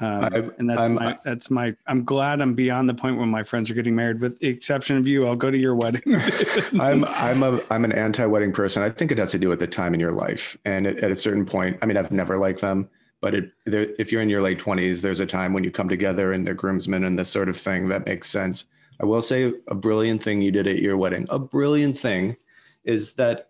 [0.00, 3.26] Um, I- and that's I'm- my that's my I'm glad I'm beyond the point where
[3.26, 4.20] my friends are getting married.
[4.20, 6.02] With the exception of you, I'll go to your wedding.
[6.80, 8.82] I'm I'm a I'm an anti-wedding person.
[8.82, 11.10] I think it has to do with the time in your life, and at, at
[11.10, 12.88] a certain point, I mean, I've never liked them,
[13.20, 15.88] but it, there, if you're in your late twenties, there's a time when you come
[15.88, 18.64] together and the groomsmen and this sort of thing that makes sense.
[19.00, 21.26] I will say a brilliant thing you did at your wedding.
[21.28, 22.36] A brilliant thing
[22.84, 23.48] is that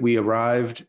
[0.00, 0.86] we arrived.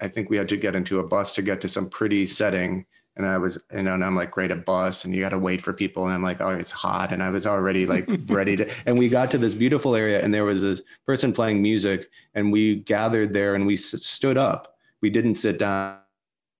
[0.00, 2.86] I think we had to get into a bus to get to some pretty setting.
[3.16, 5.38] And I was, you know, and I'm like, great, a bus, and you got to
[5.40, 6.04] wait for people.
[6.04, 7.12] And I'm like, oh, it's hot.
[7.12, 8.70] And I was already like ready to.
[8.86, 12.52] And we got to this beautiful area, and there was this person playing music, and
[12.52, 14.76] we gathered there and we s- stood up.
[15.00, 15.96] We didn't sit down,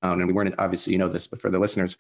[0.03, 1.97] and we weren't obviously, you know this, but for the listeners,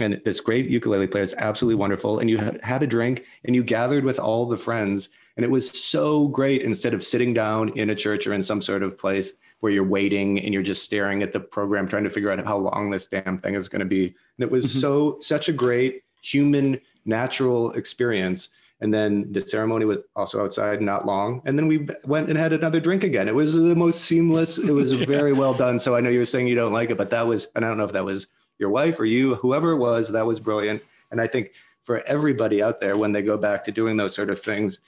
[0.00, 2.18] and this great ukulele player is absolutely wonderful.
[2.18, 5.50] And you had- had a drink, and you gathered with all the friends, and it
[5.50, 6.62] was so great.
[6.62, 9.84] Instead of sitting down in a church or in some sort of place where you're
[9.84, 13.06] waiting and you're just staring at the program trying to figure out how long this
[13.06, 14.80] damn thing is going to be and it was Mhm.
[14.80, 18.48] so such a great human natural experience
[18.80, 22.52] and then the ceremony was also outside not long and then we went and had
[22.52, 25.06] another drink again it was the most seamless it was Yeah.
[25.06, 27.24] very well done so i know you were saying you don't like it but that
[27.26, 28.26] was and i don't know if that was
[28.58, 31.52] your wife or you whoever it was that was brilliant and i think
[31.84, 34.80] for everybody out there when they go back to doing those sort of things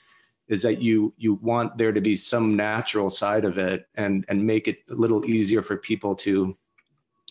[0.47, 4.45] is that you you want there to be some natural side of it and and
[4.45, 6.55] make it a little easier for people to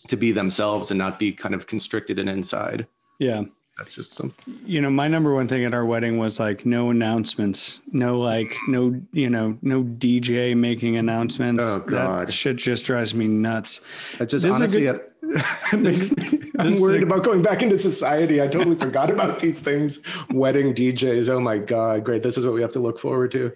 [0.09, 2.87] to be themselves and not be kind of constricted and inside
[3.19, 3.43] yeah.
[3.77, 4.33] That's just some
[4.65, 7.81] you know my number one thing at our wedding was like no announcements.
[7.93, 11.63] No like no you know no dj making announcements.
[11.65, 12.29] Oh, God.
[12.29, 13.81] that shit just drives me nuts.
[14.21, 17.63] It just This honestly good- it uh, makes me, i'm worried a- about going back
[17.63, 18.41] into society.
[18.41, 20.01] I totally forgot about these things.
[20.31, 22.05] Wedding djs oh my god.
[22.05, 22.23] Great.
[22.23, 23.53] This is what we have to look forward to.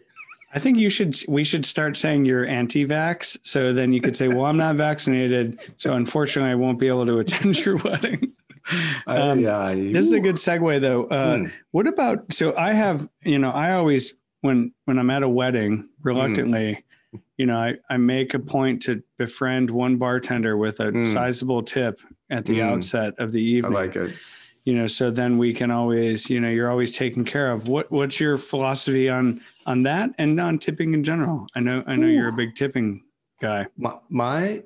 [0.52, 3.38] I think you should we should start saying you're anti-vax.
[3.42, 7.06] So then you could say well i'm not vaccinated so unfortunately i won't be able
[7.06, 8.32] to attend your wedding
[9.06, 11.04] I- Um, yeah this is a good segue though.
[11.04, 11.44] Uh, Hmm.
[11.70, 15.88] what about so i have you know i always when when i'm at a wedding
[16.02, 16.84] reluctantly
[17.38, 21.06] you know I, I make a point to befriend one bartender with a Mm.
[21.06, 22.00] sizable tip
[22.30, 22.64] at the Mm.
[22.70, 23.76] outset of the evening.
[23.76, 24.12] i like it.
[24.64, 27.68] You know so then we can always you know you're always taken care of.
[27.68, 31.46] What what's your philosophy on on that and on tipping in general?
[31.56, 33.02] I know i know you're a big tipping
[33.40, 33.66] guy.
[33.78, 34.62] My, my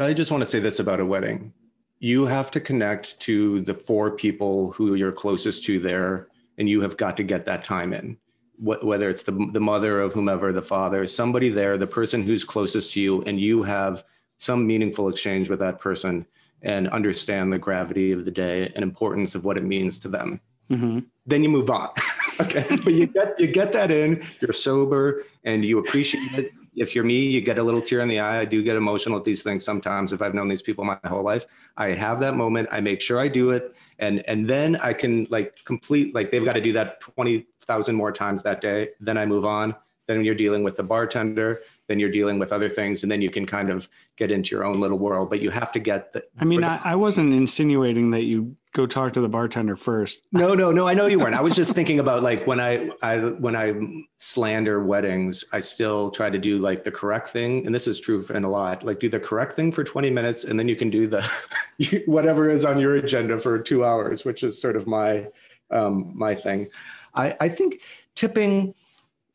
[0.00, 1.52] i just want to say this about a wedding
[2.00, 6.80] you have to connect to the four people who you're closest to there and you
[6.80, 8.16] have got to get that time in
[8.56, 12.42] Wh- whether it's the, the mother of whomever the father somebody there the person who's
[12.42, 14.02] closest to you and you have
[14.38, 16.26] some meaningful exchange with that person
[16.62, 20.40] and understand the gravity of the day and importance of what it means to them
[20.70, 21.04] Mhm.
[21.26, 21.88] then you move on.
[22.40, 22.64] okay.
[22.84, 26.52] But you get you get that in, you're sober and you appreciate it.
[26.74, 28.40] If you're me, you get a little tear in the eye.
[28.40, 30.12] I do get emotional at these things sometimes.
[30.12, 32.68] If I've known these people my whole life, I have that moment.
[32.70, 33.74] I make sure I do it.
[33.98, 38.12] And and then I can like complete like they've got to do that 20,000 more
[38.12, 38.90] times that day.
[39.00, 39.74] Then I move on.
[40.06, 43.30] Then you're dealing with the bartender, then you're dealing with other things, and then you
[43.30, 45.28] can kind of get into your own little world.
[45.28, 48.86] But you have to get the i mean I, I wasn't insinuating that you go
[48.86, 50.86] talk to the bartender first No, no, no.
[50.86, 51.34] I know you weren't.
[51.34, 53.74] I was just thinking about like when I, I when I
[54.16, 58.24] slander weddings, I still try to do like the correct thing, and this is true
[58.30, 58.84] in a lot.
[58.84, 61.22] Like do the correct thing for twenty minutes, and then you can do the
[62.06, 65.26] whatever is on your agenda for two hours, which is sort of my
[65.72, 66.68] um, my thing.
[67.14, 67.82] I, I think
[68.14, 68.74] tipping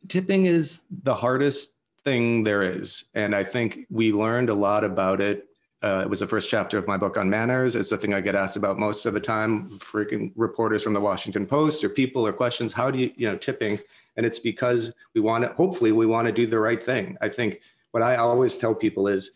[0.08, 1.75] tipping is the hardest
[2.06, 5.50] thing there is, and I think we learned a lot about it
[5.86, 7.76] uh, it was the first chapter of my book on manners.
[7.76, 9.70] It's the thing I get asked about most of the time.
[9.78, 12.74] Freaking reporters from the Washington Post or people or questions.
[12.74, 13.80] How do you, you know, tipping?
[14.18, 15.54] And it's because we want to.
[15.54, 17.18] Hopefully, we want to do the right thing.
[17.22, 19.32] I think what I always tell people is,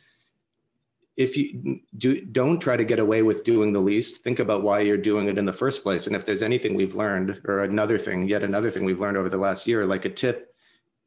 [1.17, 4.23] if you do, don't try to get away with doing the least.
[4.23, 6.07] Think about why you're doing it in the first place.
[6.07, 9.29] And if there's anything we've learned, or another thing, yet another thing we've learned over
[9.29, 10.48] the last year, like a tip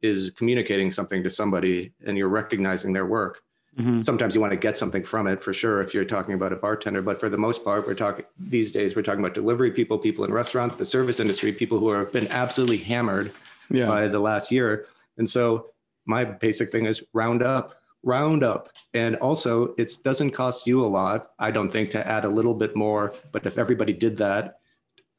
[0.03, 3.41] is communicating something to somebody, and you're recognizing their work.
[3.79, 4.05] Mhm.
[4.05, 6.55] sometimes you want to get something from it for sure if you're talking about a
[6.55, 9.97] bartender but for the most part we're talking these days we're talking about delivery people
[9.97, 13.31] people in restaurants the service industry people who have been absolutely hammered
[13.69, 13.85] yeah.
[13.85, 14.85] by the last year.
[15.17, 15.71] And so
[16.05, 18.69] my basic thing is round up round up.
[18.93, 22.53] And also it doesn't cost you a lot i don't think to add a little
[22.53, 24.59] bit more but if everybody did that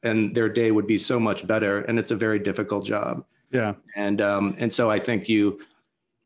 [0.03, 3.73] and their day would be so much better and it's a very difficult job yeah.
[3.95, 5.59] And um, and so I think you,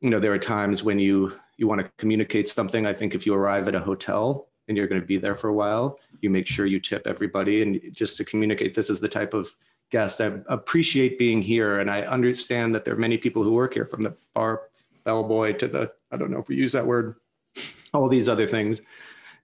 [0.01, 2.85] you know, there are times when you you want to communicate something.
[2.85, 5.49] I think if you arrive at a hotel and you're going to be there for
[5.49, 7.61] a while, you make sure you tip everybody.
[7.61, 9.53] And just to communicate this is the type of
[9.91, 10.21] guest.
[10.21, 13.85] I appreciate being here, and I understand that there are many people who work here,
[13.85, 14.63] from the bar
[15.03, 17.15] bellboy to the I don't know if we use that word,
[17.93, 18.81] all these other things,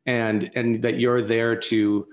[0.05, 2.07] and and that you're there to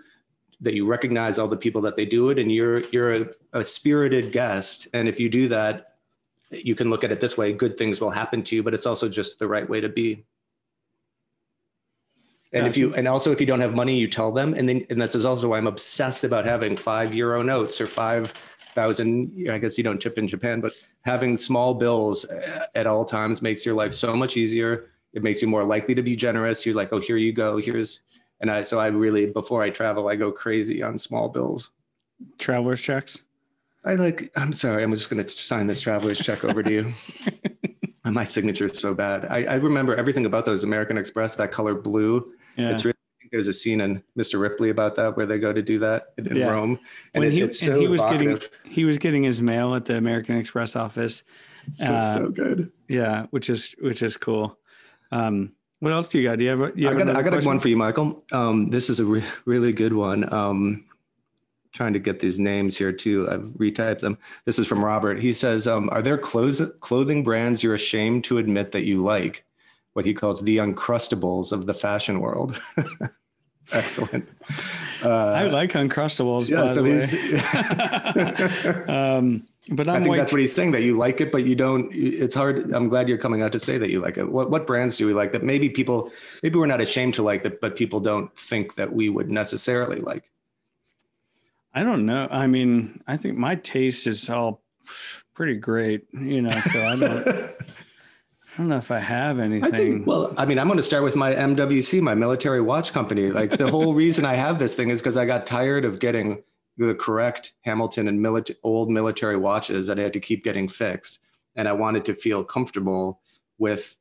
[0.63, 3.65] that you recognize all the people that they do it and you're you're a, a
[3.65, 4.89] spirited guest.
[4.95, 5.89] And if you do that
[6.53, 8.87] you can look at it this way good things will happen to you but it's
[8.87, 10.25] also just the right way to be.
[12.55, 14.55] And if you and also if you don't have money you tell them.
[14.55, 18.33] And then and that's also why i'm obsessed about having five euro notes or five
[18.75, 20.73] thousand i guess you don't tip in japan but
[21.03, 22.25] having small bills
[22.75, 24.87] at all times makes your life so much easier.
[25.13, 26.65] It makes you more likely to be generous.
[26.67, 27.57] You're like oh here you go.
[27.57, 28.01] Here's
[28.43, 31.71] and i so i really before i travel i go crazy on small bills
[32.39, 33.23] traveler's checks
[33.85, 36.93] i like i'm sorry i'm just going to sign this traveler's check over to you
[38.05, 41.75] my signature is so bad I, I remember everything about those american express that color
[41.75, 42.71] blue yeah.
[42.71, 42.95] It's really
[43.31, 44.39] there's a scene in Mr.
[44.39, 46.51] Ripley about that where they go to do that in, yeah.
[46.51, 46.79] Rome,
[47.15, 48.41] and it, he, it's so he was evocative.
[48.41, 51.25] getting he was getting his mail at the American Express office.
[51.73, 52.71] So, uh, so good.
[52.89, 54.59] Yeah, which is which is cool.
[55.11, 55.53] Um,
[55.83, 56.39] what else do you got?
[56.39, 56.79] Do you have?
[56.79, 57.49] You have I got I got question?
[57.49, 58.23] one for you, Michael.
[58.31, 60.33] Um, this is a re- really good one.
[60.33, 60.85] Um,
[61.73, 63.29] trying to get these names here too.
[63.29, 64.17] I've retyped them.
[64.45, 65.19] This is from Robert.
[65.19, 69.45] He says, um, "Are there clothes clothing brands you're ashamed to admit that you like?"
[69.95, 72.59] what he calls the uncrustables of the fashion world.
[73.73, 74.29] Excellent.
[75.05, 76.49] Uh, I like uncrustables.
[76.49, 76.69] Yeah.
[76.69, 77.13] so the these.
[78.89, 81.55] um, but I'm i think that's what he's saying that you like it, but you
[81.55, 81.89] don't.
[81.93, 82.73] It's hard.
[82.73, 84.31] I'm glad you're coming out to say that you like it.
[84.31, 86.11] What what brands do we like that maybe people
[86.43, 90.01] maybe we're not ashamed to like that, but people don't think that we would necessarily
[90.01, 90.31] like.
[91.75, 92.29] I don't know.
[92.31, 94.63] I mean, I think my taste is all
[95.33, 96.59] pretty great, you know.
[96.59, 97.29] So I don't.
[98.55, 99.65] I don't know if I have anything.
[99.75, 102.93] I think, well, I mean, I'm going to start with my MWC, my military watch
[102.93, 103.31] company.
[103.31, 106.43] Like the whole reason I have this thing is because I got tired of getting
[106.77, 111.19] the correct Hamilton and milita- old military watches that I had to keep getting fixed.
[111.55, 113.21] And I wanted to feel comfortable
[113.59, 113.97] with,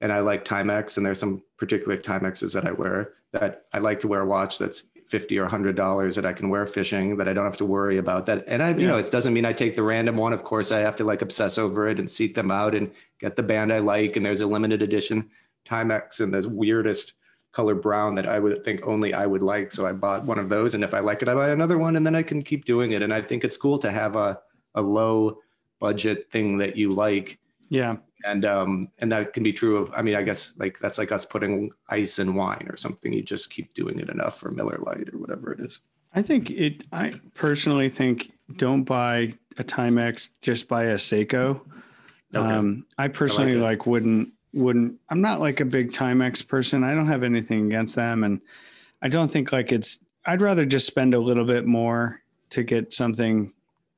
[0.00, 3.98] and I like Timex, and there's some particular Timexes that I wear that I like
[4.00, 7.28] to wear a watch that's 50 or 100 dollars that I can wear fishing that
[7.28, 8.44] I don't have to worry about that.
[8.46, 10.32] And I, you know, it doesn't mean I take the random one.
[10.32, 13.36] Of course, I have to like obsess over it and seek them out and get
[13.36, 14.16] the band I like.
[14.16, 15.30] And there's a limited edition
[15.66, 17.14] Timex and the weirdest
[17.52, 19.70] color brown that I would think only I would like.
[19.70, 20.74] So I bought one of those.
[20.74, 22.92] And if I like it, I buy another one and then I can keep doing
[22.92, 23.02] it.
[23.02, 24.40] And I think it's cool to have a,
[24.74, 25.38] a low
[25.78, 27.38] budget thing that you like.
[27.68, 30.98] Yeah and um and that can be true of i mean i guess like that's
[30.98, 34.50] like us putting ice in wine or something you just keep doing it enough for
[34.50, 35.80] miller lite or whatever it is
[36.14, 41.60] i think it i personally think don't buy a timex just buy a seiko
[42.34, 42.54] okay.
[42.54, 46.84] um i personally I like, like wouldn't wouldn't i'm not like a big timex person
[46.84, 48.40] i don't have anything against them and
[49.00, 52.92] i don't think like it's i'd rather just spend a little bit more to get
[52.92, 53.52] something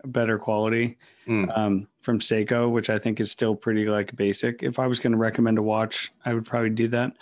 [0.04, 1.58] better quality mm.
[1.58, 4.62] um, from Seiko, which I think is still pretty like basic.
[4.62, 7.12] If I was going to recommend a watch, I would probably do that.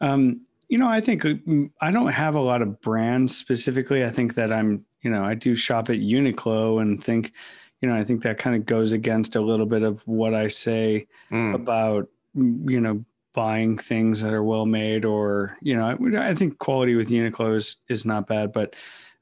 [0.00, 4.04] Um, you know, I think mm, I don't have a lot of brands specifically.
[4.04, 7.32] I think that I'm, you know, I do shop at Uniqlo and think,
[7.80, 10.48] you know, I think that kind of goes against a little bit of what I
[10.48, 11.54] say mm.
[11.54, 16.58] about, you know, buying things that are well made or, you know, I, I think
[16.58, 18.74] quality with Uniqlo is, is not bad, but,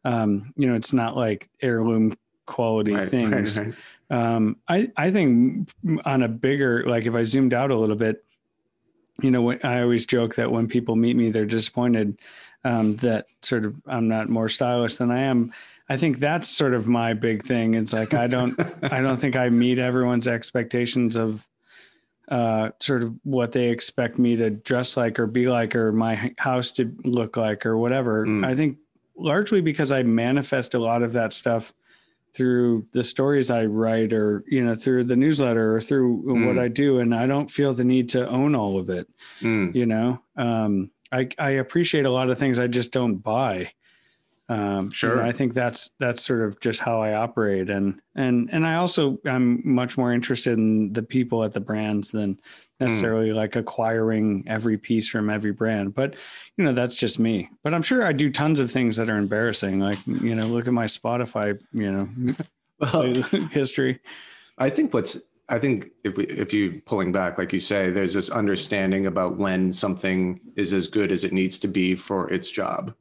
[0.05, 3.59] um, you know, it's not like heirloom quality right, things.
[3.59, 3.74] Right, right.
[4.11, 5.70] Um, I I think
[6.05, 8.24] on a bigger like if I zoomed out a little bit,
[9.22, 12.18] you know, I always joke that when people meet me, they're disappointed
[12.64, 15.53] um, that sort of I'm not more stylish than I am.
[15.88, 17.74] I think that's sort of my big thing.
[17.74, 21.46] It's like I don't I don't think I meet everyone's expectations of
[22.29, 26.33] uh, sort of what they expect me to dress like or be like or my
[26.39, 28.27] house to look like or whatever.
[28.27, 28.47] Mm.
[28.47, 28.79] I think
[29.17, 31.73] largely because I manifest a lot of that stuff
[32.35, 36.47] through the stories I write or you know through the newsletter or through mm.
[36.47, 39.09] what I do and I don't feel the need to own all of it
[39.41, 39.73] mm.
[39.73, 43.71] you know um, I I appreciate a lot of things I just don't buy
[44.48, 45.22] um, sure.
[45.22, 47.70] I think that's that's sort of just how I operate.
[47.70, 52.11] And and and I also I'm much more interested in the people at the brands
[52.11, 52.38] than
[52.78, 52.85] Hmm.
[52.85, 53.35] necessarily mm.
[53.35, 55.94] like acquiring every piece from every brand.
[55.94, 56.16] But
[56.57, 57.48] you know that's just me.
[57.62, 60.66] But i'm sure i do tons of things that are embarrassing like you know look
[60.66, 62.35] at my spotify you know
[62.80, 63.12] well,
[63.50, 64.00] history.
[64.59, 68.14] I think what's i think if we if you pulling back like you say there's
[68.14, 72.51] this understanding about when something is as good as it needs to be for its
[72.51, 72.95] job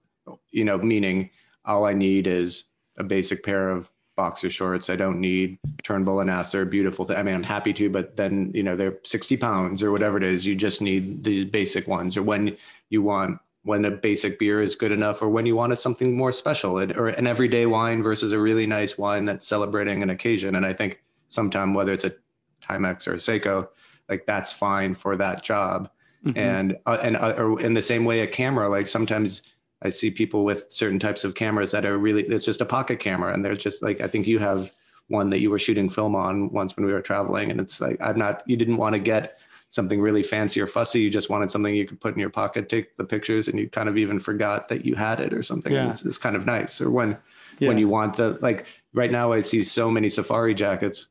[0.53, 1.29] you know meaning
[1.65, 2.65] all i need is
[2.97, 4.89] a basic pair of boxer shorts.
[4.89, 7.17] I don't need Turnbull and Asser, beautiful thing.
[7.17, 10.23] I mean, I'm happy to, but then, you know, they're 60 pounds or whatever it
[10.23, 10.45] is.
[10.45, 12.57] You just need these basic ones or when
[12.89, 16.31] you want, when a basic beer is good enough or when you want something more
[16.31, 20.55] special or an everyday wine versus a really nice wine that's celebrating an occasion.
[20.55, 22.13] And I think sometime, whether it's a
[22.61, 23.69] Timex or a Seiko,
[24.09, 25.89] like that's fine for that job.
[26.25, 26.37] Mm-hmm.
[26.37, 29.41] And, uh, and, uh, or in the same way, a camera, like sometimes
[29.83, 32.99] I see people with certain types of cameras that are really it's just a pocket
[32.99, 34.71] camera and they're just like I think you have
[35.09, 37.97] one that you were shooting film on once when we were traveling and it's like
[38.01, 39.37] I'm not you didn't want to get
[39.69, 42.69] something really fancy or fussy you just wanted something you could put in your pocket
[42.69, 45.73] take the pictures and you kind of even forgot that you had it or something
[45.73, 45.89] Yeah.
[45.89, 47.17] it's, it's kind of nice or when
[47.59, 47.67] Yeah.
[47.67, 51.07] when you want the like right now I see so many safari jackets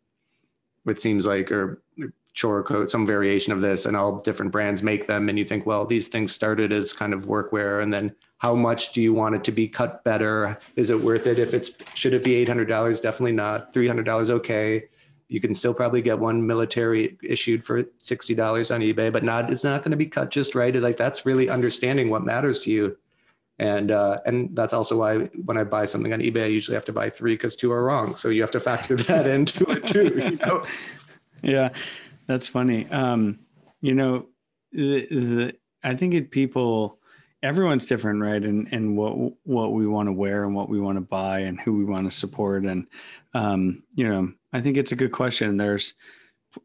[0.86, 1.82] it seems like or
[2.32, 5.66] chore coat some variation of this and all different brands make them and you think
[5.66, 9.36] well these things started as kind of workwear and then how much do you want
[9.36, 13.00] it to be cut better is it worth it if it's should it be $800
[13.00, 14.84] definitely not $300 okay
[15.28, 19.62] you can still probably get one military issued for $60 on ebay but not it's
[19.62, 22.96] not going to be cut just right like that's really understanding what matters to you
[23.60, 26.86] and uh, and that's also why when I buy something on eBay, I usually have
[26.86, 28.16] to buy three because two are wrong.
[28.16, 30.10] So you have to factor that into it too.
[30.16, 30.66] You know?
[31.42, 31.68] Yeah,
[32.26, 32.90] that's funny.
[32.90, 33.38] Um,
[33.82, 34.26] you know,
[34.72, 36.98] the, the I think it people
[37.42, 38.42] everyone's different, right?
[38.42, 41.60] And and what what we want to wear and what we want to buy and
[41.60, 42.88] who we want to support and
[43.34, 45.56] um, you know, I think it's a good question.
[45.56, 45.94] There's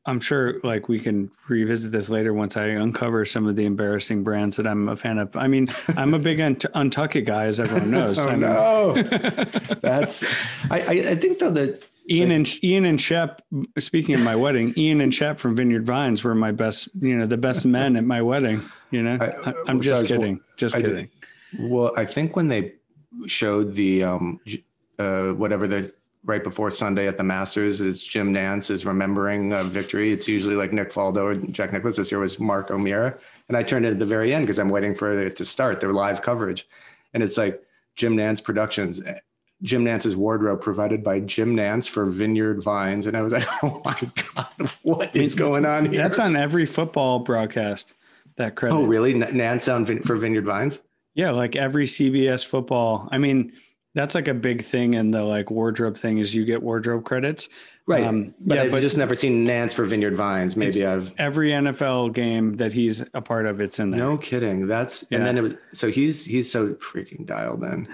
[0.06, 4.24] I'm sure like we can revisit this later once I uncover some of the embarrassing
[4.24, 5.36] brands that I'm a fan of.
[5.38, 8.20] I mean, I'm a big Unt- Untuckit guy, as everyone knows.
[8.20, 8.94] oh I mean, no,
[9.82, 10.26] that's
[10.70, 13.42] I I think though that Ian and Ian and Shep.
[13.80, 17.26] Speaking of my wedding, Ian and Shep from Vineyard Vines were my best, you know,
[17.26, 18.62] the best men at my wedding.
[18.92, 21.10] You know, I- am just was- kidding, just I did-
[21.54, 21.70] kidding.
[21.72, 22.74] well I think when they
[23.26, 24.40] showed the um
[25.00, 25.92] uh whatever the
[26.26, 30.12] right before Sunday at the Masters is Jim Nantz is remembering a victory.
[30.12, 31.96] It's usually like Nick Faldo or Jack Nicklaus.
[31.96, 33.18] This year was Mark O'Meara.
[33.48, 35.80] And I turned it at the very end because I'm waiting for it to start
[35.80, 36.68] their live coverage.
[37.14, 37.64] And it's like
[37.96, 39.02] Jim Nantz Productions,
[39.64, 43.06] Jim Nantz's wardrobe provided by Jim Nantz for Vineyard Vines.
[43.06, 43.98] And I was like, oh my
[44.36, 46.02] God, what is going on here?
[46.02, 47.94] That's on every football broadcast.
[48.36, 48.76] That credit.
[48.76, 49.16] oh, really?
[49.16, 50.80] Nantz on for Vineyard Vines?
[51.16, 53.10] Yeah, like every CBS football.
[53.12, 53.52] I mean,
[53.98, 57.50] that's like a big thing in the like wardrobe thing is you get wardrobe credits.
[57.88, 58.04] Right.
[58.04, 60.56] Um, but yeah, I've but just never seen Nantz for Vineyard Vines.
[60.56, 64.00] Maybe I've every NFL game that he's a part of, it's in there.
[64.00, 64.68] No kidding.
[64.68, 65.18] That's Yeah.
[65.18, 67.88] and then it was so he's he's so freaking dialed in,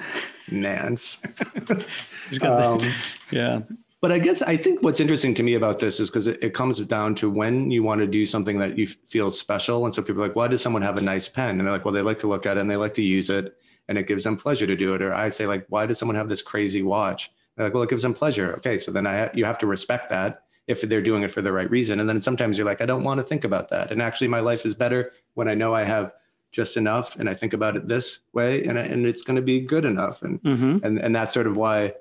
[0.49, 1.21] Nantz.
[2.29, 2.93] He's got the- Um,
[3.31, 3.61] yeah,
[4.01, 6.53] but I guess I think what's interesting to me about this is because it, it
[6.53, 10.01] comes down to when you want to do something that you feel special, and so
[10.01, 12.01] people are like, "Why does someone have a nice pen?" And they're like, "Well, they
[12.01, 13.55] like to look at it and they like to use it,
[13.87, 16.15] and it gives them pleasure to do it." Or I say, like, "Why does someone
[16.15, 19.29] have this crazy watch?" They're like, "Well, it gives them pleasure." Okay, so then I
[19.33, 22.21] you have to respect that if they're doing it for the right reason, and then
[22.21, 24.73] sometimes you're like, "I don't want to think about that," and actually, my life is
[24.73, 26.13] better when I know I have
[26.51, 29.59] just enough and I think about it this way, and and it's going to be
[29.59, 31.93] good enough, and hmm and and that's sort of why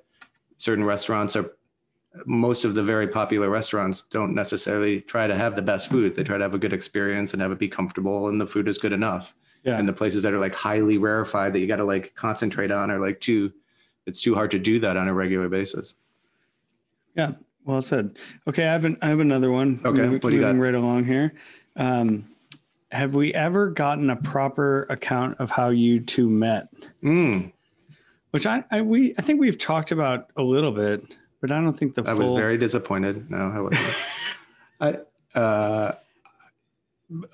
[0.57, 1.57] certain restaurants are
[2.27, 6.23] most of the very popular restaurants don't necessarily try to have the best food they
[6.23, 8.79] try to have a good experience and have it be comfortable and the food is
[8.79, 9.35] good enough
[9.65, 9.79] yeah.
[9.79, 12.91] and the places that are like highly rarefied that you got to like concentrate on
[12.91, 13.53] are like too
[14.07, 15.95] it's too hard to do that on a regular basis
[17.15, 17.33] Yeah,
[17.65, 18.19] well said.
[18.49, 19.81] Okay, I have an, I have another one.
[19.85, 20.65] Okay, moving, what do you moving got?
[20.65, 21.33] right along here.
[21.77, 22.25] Um,
[22.91, 26.69] have we ever gotten a proper account of how you two met?
[27.03, 27.53] mm,
[28.33, 31.05] Which I, I we I think we've talked about a little bit,
[31.41, 32.19] but I don't think the i full.
[32.19, 33.97] was very disappointed no i wasn't
[34.81, 35.93] i uh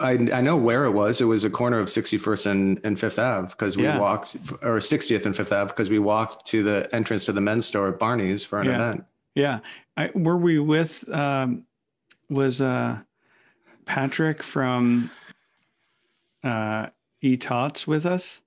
[0.01, 1.21] I, I know where it was.
[1.21, 3.99] It was a corner of 61st and, and Fifth Ave because we Yeah.
[3.99, 7.67] walked, or 60th and Fifth Ave because we walked to the entrance to the men's
[7.67, 8.75] store at Barney's for an Yeah.
[8.75, 9.05] event.
[9.35, 9.59] yeah.
[9.97, 11.09] I, were we with?
[11.09, 11.65] Um,
[12.31, 12.99] was uh,
[13.85, 15.11] Patrick from
[16.45, 16.87] uh,
[17.21, 18.41] E Tots with us?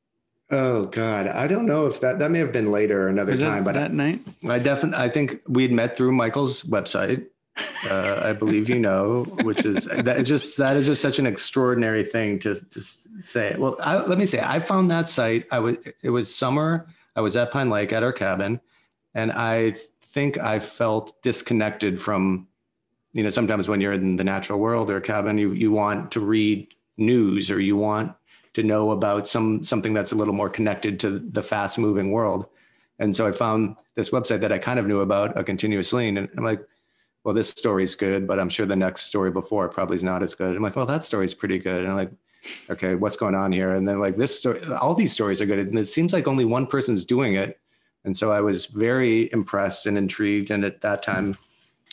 [0.49, 3.61] Oh God, I don't know if that that may have been later another Was time,
[3.61, 4.19] it but that night?
[4.47, 7.25] I definitely I think we'd met through Michael's website.
[7.57, 12.03] Uh, I believe you know, which is that just that is just such an extraordinary
[12.03, 13.55] thing to to say.
[13.57, 15.47] Well, I, let me say, I found that site.
[15.51, 16.87] I was it was summer.
[17.15, 18.61] I was at Pine Lake at our cabin,
[19.13, 22.47] and I think I felt disconnected from.
[23.13, 26.21] You know, sometimes when you're in the natural world or cabin, you you want to
[26.21, 28.13] read news or you want
[28.53, 32.45] to know about some something that's a little more connected to the fast moving world.
[32.99, 36.17] And so I found this website that I kind of knew about, a continuous lean,
[36.17, 36.65] and I'm like,
[37.23, 40.33] well, this story's good, but I'm sure the next story before probably is not as
[40.33, 40.55] good.
[40.55, 41.81] I'm like, well, that story's pretty good.
[41.81, 42.11] And I'm like,
[42.69, 43.73] okay, what's going on here?
[43.73, 45.59] And then like this story, all these stories are good.
[45.59, 47.59] And it seems like only one person's doing it.
[48.03, 50.49] And so I was very impressed and intrigued.
[50.49, 51.37] And at that time,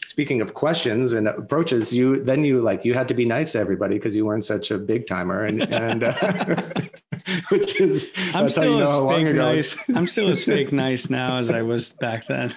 [0.06, 3.58] speaking of questions and approaches, you then you like you had to be nice to
[3.58, 6.12] everybody because you weren't such a big timer, and and uh,
[7.50, 9.90] which is I'm still you know as fake nice.
[9.90, 12.54] I'm still as fake nice now as I was back then.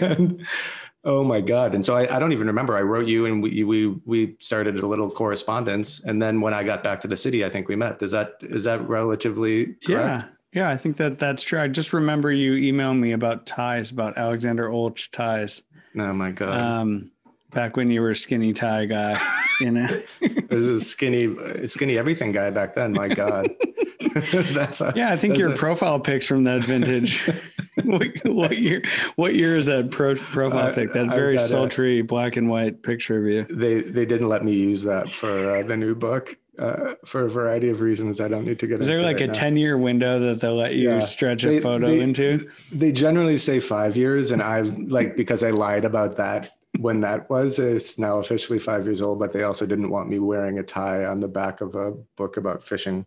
[0.00, 0.46] and,
[1.04, 1.74] Oh my God.
[1.74, 2.76] And so I, I don't even remember.
[2.76, 6.00] I wrote you and we, we, we started a little correspondence.
[6.04, 8.00] And then when I got back to the city, I think we met.
[8.02, 9.88] Is that, is that relatively correct?
[9.88, 10.24] Yeah.
[10.52, 10.70] Yeah.
[10.70, 11.60] I think that that's true.
[11.60, 15.62] I just remember you emailing me about ties, about Alexander Olch ties.
[15.96, 16.60] Oh my God.
[16.60, 17.10] Um,
[17.50, 19.20] back when you were a skinny tie guy,
[19.60, 19.88] you know,
[20.20, 22.92] this is skinny, skinny everything guy back then.
[22.92, 23.50] My God.
[24.52, 25.12] that's a, yeah.
[25.12, 27.28] I think your a, profile pics from that vintage.
[27.84, 28.82] what, what, year?
[29.16, 30.92] What year is that pro, profile uh, pic?
[30.92, 33.44] That very sultry a, black and white picture of you.
[33.44, 36.36] They they didn't let me use that for uh, the new book.
[36.58, 38.80] Uh, for a variety of reasons, I don't need to get.
[38.80, 41.00] Is there like right a ten-year window that they'll let you yeah.
[41.00, 42.38] stretch a photo they, into?
[42.72, 47.28] They generally say five years, and I've like because I lied about that when that
[47.30, 47.58] was.
[47.58, 51.04] It's now officially five years old, but they also didn't want me wearing a tie
[51.04, 53.06] on the back of a book about fishing.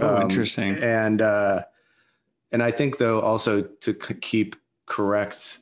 [0.00, 0.72] Oh, um, interesting.
[0.82, 1.62] And uh,
[2.52, 5.58] and I think though also to c- keep correct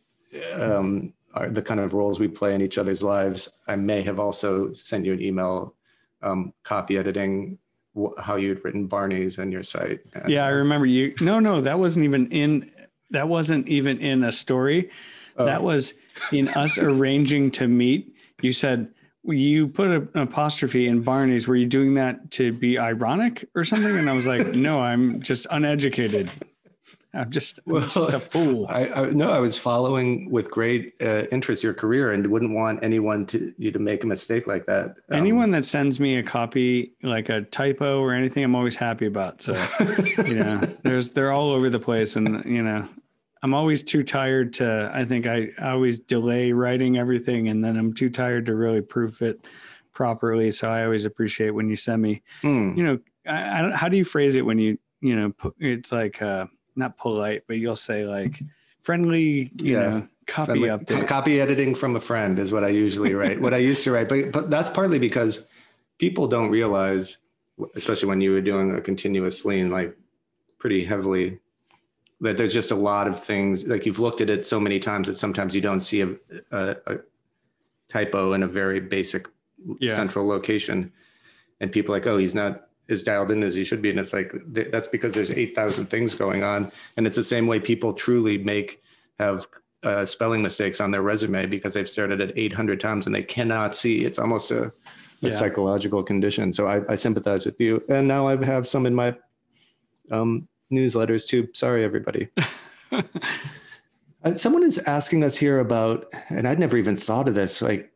[0.60, 4.18] um, our, the kind of roles we play in each other's lives, I may have
[4.18, 5.74] also sent you an email
[6.22, 7.58] um, copy editing
[7.96, 10.00] wh- how you'd written Barney's and your site.
[10.14, 11.14] And, yeah, I remember you.
[11.20, 12.70] No, no, that wasn't even in.
[13.10, 14.90] That wasn't even in a story.
[15.36, 15.44] Oh.
[15.44, 15.94] That was
[16.32, 18.12] in us arranging to meet.
[18.42, 18.88] You said
[19.26, 21.48] you put a, an apostrophe in Barney's.
[21.48, 23.96] Were you doing that to be ironic or something?
[23.96, 26.30] And I was like, no, I'm just uneducated.
[27.14, 28.66] I'm just, I'm well, just a fool.
[28.68, 32.82] I, I no, I was following with great uh, interest your career and wouldn't want
[32.82, 34.96] anyone to you to make a mistake like that.
[35.10, 39.06] Um, anyone that sends me a copy, like a typo or anything, I'm always happy
[39.06, 39.42] about.
[39.42, 39.52] So,
[40.24, 42.88] you know, there's they're all over the place, and you know,
[43.44, 44.90] I'm always too tired to.
[44.94, 48.80] I think I, I always delay writing everything, and then I'm too tired to really
[48.80, 49.46] proof it
[49.92, 50.50] properly.
[50.50, 52.22] So I always appreciate when you send me.
[52.42, 52.74] Mm.
[52.74, 56.22] You know, I, I how do you phrase it when you you know it's like
[56.22, 58.40] uh, not polite, but you'll say like
[58.80, 59.52] friendly.
[59.60, 59.78] You yeah.
[59.90, 61.06] know, copy friendly, update.
[61.06, 63.42] Copy editing from a friend is what I usually write.
[63.42, 65.44] what I used to write, but but that's partly because
[65.98, 67.18] people don't realize,
[67.74, 69.94] especially when you were doing a continuous lean, like
[70.56, 71.40] pretty heavily
[72.20, 75.08] that there's just a lot of things like you've looked at it so many times
[75.08, 76.08] that sometimes you don't see a,
[76.52, 76.98] a, a
[77.88, 79.28] typo in a very basic
[79.80, 79.92] yeah.
[79.92, 80.92] central location.
[81.60, 83.90] And people like oh he's not as dialed in as he should be.
[83.90, 86.70] And it's like that's because there's 8000 things going on.
[86.96, 88.82] And it's the same way people truly make
[89.18, 89.46] have
[89.84, 93.74] uh, spelling mistakes on their resume because they've started it 800 times and they cannot
[93.74, 94.04] see.
[94.04, 94.72] It's almost a, a
[95.20, 95.30] yeah.
[95.30, 96.52] psychological condition.
[96.52, 97.82] So I, I, sympathize with you.
[97.88, 99.14] And now i have some in my
[100.10, 101.48] um, newsletters too.
[101.52, 102.28] Sorry, everybody.
[102.92, 107.62] uh, someone is asking us here about, and I'd never even thought of this.
[107.62, 107.90] Like,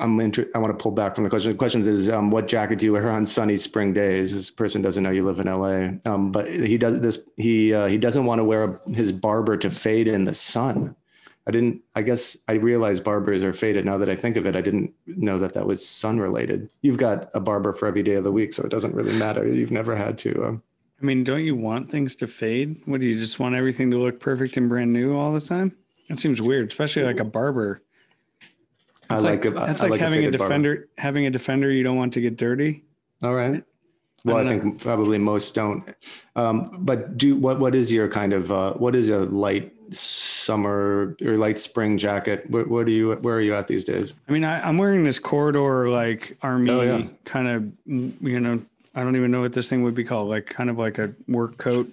[0.00, 1.52] I'm inter- I want to pull back from the question.
[1.52, 4.32] The question is, um, what jacket do you wear on sunny spring days?
[4.32, 7.22] This person doesn't know you live in LA, um, but he does this.
[7.36, 10.96] He uh, he doesn't want to wear a, his Barbour to fade in the sun.
[11.46, 11.82] I didn't.
[11.94, 14.56] I guess I realized Barbours are faded now that I think of it.
[14.56, 16.70] I didn't know that that was sun related.
[16.80, 19.46] You've got a Barbour for every day of the week, so it doesn't really matter.
[19.46, 20.44] You've never had to.
[20.44, 20.62] Um,
[21.00, 22.82] I mean, don't you want things to fade?
[22.84, 25.74] What do you just want everything to look perfect and brand new all the time?
[26.08, 27.82] That seems weird, especially like a Barbour.
[29.08, 30.88] I like, like a, that's I like, like having a defender Barbour.
[30.98, 32.84] having a defender you don't want to get dirty.
[33.22, 33.64] All right.
[34.24, 34.72] Well, I, I think know.
[34.72, 35.84] probably most don't.
[36.36, 37.58] Um, but do what?
[37.58, 42.48] What is your kind of uh, what is a light summer or light spring jacket?
[42.50, 43.12] What, what are you?
[43.14, 44.14] Where are you at these days?
[44.28, 47.06] I mean, I, am wearing this corridor like army oh, yeah.
[47.24, 47.72] kind of
[48.20, 48.62] you know
[48.94, 51.12] I don't even know what this thing would be called, like kind of like a
[51.28, 51.92] work coat,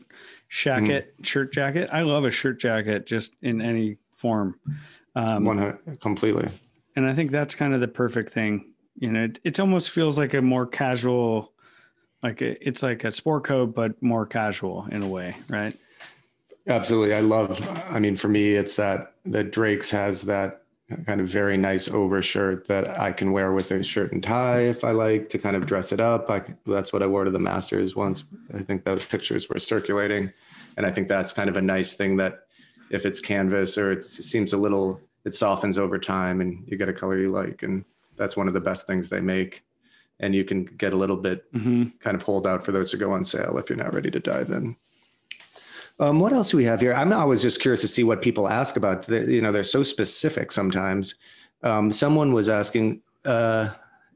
[0.49, 1.25] jacket, mm.
[1.25, 1.89] shirt jacket.
[1.91, 4.59] I love a shirt jacket just in any form.
[5.15, 6.49] Um, One completely.
[6.95, 8.65] And I think that's kind of the perfect thing.
[8.97, 11.53] You know, it, it almost feels like a more casual,
[12.23, 15.77] like a, it's like a sport coat, but more casual in a way, right?
[16.67, 17.13] Absolutely.
[17.13, 20.63] I love, I mean, for me, it's that, that Drake's has that
[21.05, 24.83] kind of very nice overshirt that I can wear with a shirt and tie if
[24.83, 26.29] I like to kind of dress it up.
[26.29, 28.23] I, that's what I wore to the Masters once.
[28.53, 30.31] I think those pictures were circulating.
[30.77, 32.45] And I think that's kind of a nice thing that
[32.89, 36.87] if it's canvas or it seems a little, it softens over time and you get
[36.87, 37.63] a color you like.
[37.63, 37.83] And
[38.15, 39.65] that's one of the best things they make.
[40.21, 41.85] And you can get a little bit mm-hmm.
[41.99, 44.19] kind of hold out for those to go on sale if you're not ready to
[44.19, 44.77] dive in.
[45.99, 46.93] Um, what else do we have here?
[46.93, 49.03] I'm always just curious to see what people ask about.
[49.03, 51.15] The, you know, they're so specific sometimes.
[51.63, 53.69] Um, someone was asking, uh,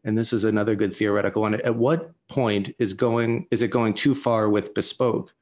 [0.03, 1.55] and this is another good theoretical one.
[1.55, 5.33] At what point is going is it going too far with bespoke?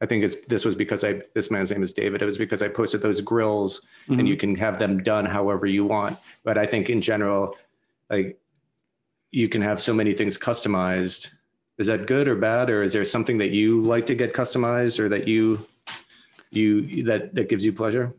[0.00, 2.22] I think it's this was because I this man's name is David.
[2.22, 4.20] It was because I posted those grills, mm-hmm.
[4.20, 6.18] and you can have them done however you want.
[6.42, 7.56] But I think in general,
[8.10, 8.38] like
[9.30, 11.30] you can have so many things customized
[11.78, 14.98] is that good or bad or is there something that you like to get customized
[14.98, 15.66] or that you
[16.50, 18.12] you that that gives you pleasure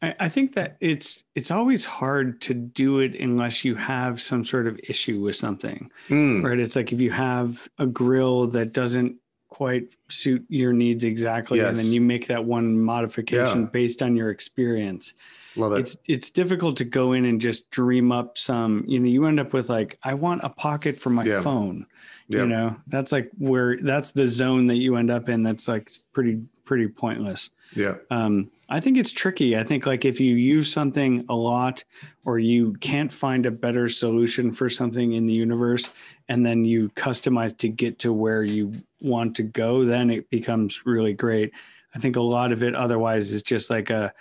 [0.00, 4.44] I, I think that it's it's always hard to do it unless you have some
[4.44, 5.90] sort of issue with something.
[6.08, 6.58] Mm, Right.
[6.60, 9.16] It's like if you have a grill that doesn't
[9.48, 13.66] quite suit your needs exactly, and then you make that one modification Yeah.
[13.72, 15.14] based on your experience.
[15.56, 15.80] Love it.
[15.80, 19.40] It's it's difficult to go in and just dream up some, you know, you end
[19.40, 21.40] up with like, I want a pocket for my Yeah.
[21.40, 21.86] phone.
[22.28, 22.40] Yeah.
[22.40, 25.90] You know, that's like where that's the zone that you end up in that's like
[26.12, 27.94] pretty pretty pointless yeah.
[28.10, 29.56] um, I think it's tricky.
[29.56, 31.84] I think like if you use something a lot
[32.26, 35.90] or you can't find a better solution for something in the universe
[36.28, 40.84] and then you customize to get to where you want to go, then it becomes
[40.84, 41.52] really great.
[41.94, 44.12] I think a lot of it otherwise is just like a,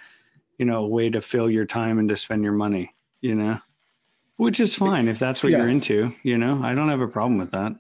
[0.58, 3.60] you know, a way to fill your time and to spend your money, you know,
[4.38, 5.60] which is fine if that's what Yeah.
[5.60, 7.76] you're into, you know, I don't have a problem with that.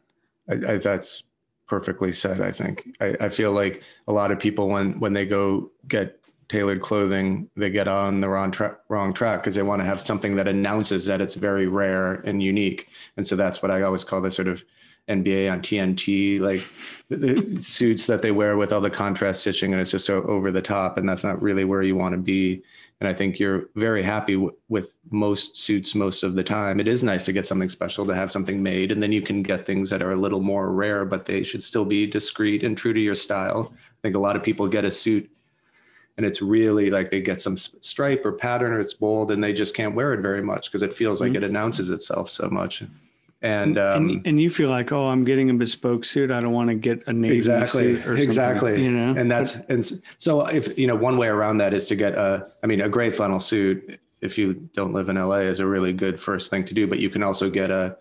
[0.49, 1.23] I, I, that's
[1.67, 2.39] perfectly said.
[2.39, 6.19] I think I, I feel like a lot of people when when they go get
[6.49, 9.99] tailored clothing, they get on the wrong track wrong track because they want to have
[9.99, 12.87] something that announces that it's very rare and unique.
[13.17, 14.63] And so that's what I always call the sort of
[15.07, 16.61] NBA on TNT, like
[17.09, 20.51] the, suits that they wear with all the contrast stitching, and it's just so over
[20.51, 22.61] the top, and that's not really where you want to be.
[22.99, 26.79] And I think you're very happy w- with most suits most of the time.
[26.79, 29.43] It is nice to get something special to have something made, and then you can
[29.43, 32.77] get things that are a little more rare, but they should still be discreet and
[32.77, 33.71] true to your style.
[33.73, 35.29] I think a lot of people get a suit
[36.17, 39.53] and it's really like they get some stripe or pattern or it's bold and they
[39.53, 41.43] just can't wear it very much because it feels like mm-hmm.
[41.43, 42.83] it announces itself so much.
[43.41, 46.31] And, um, and, and you feel like, oh, I'm getting a bespoke suit.
[46.31, 47.95] I don't want to get a navy exactly.
[47.95, 48.83] suit or something, exactly.
[48.83, 49.85] You know, and that's and
[50.17, 52.89] so if you know one way around that is to get a i mean a
[52.89, 56.63] gray flannel suit if you don't live in la is a really good first thing
[56.65, 56.87] to do.
[56.87, 57.97] But you can also get a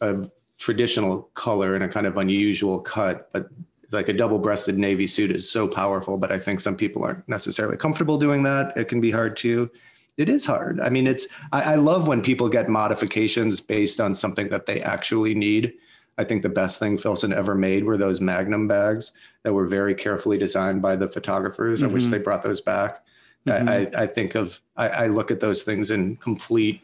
[0.00, 3.30] a traditional color and a kind of unusual cut.
[3.32, 3.48] But
[3.92, 7.76] like a double-breasted navy suit is so powerful but i think some people aren't necessarily
[7.76, 8.76] comfortable doing that.
[8.76, 9.70] It can be hard too
[10.16, 14.14] it is hard i mean it's I, I love when people get modifications based on
[14.14, 15.74] something that they actually need
[16.18, 19.12] I think the best thing Filson ever made were those Magnum bags
[19.42, 21.82] that were very carefully designed by the photographers.
[21.82, 23.04] I wish they brought those back.
[23.46, 23.68] Mhm.
[23.68, 26.80] I, I, I think of, I, I look at those things in complete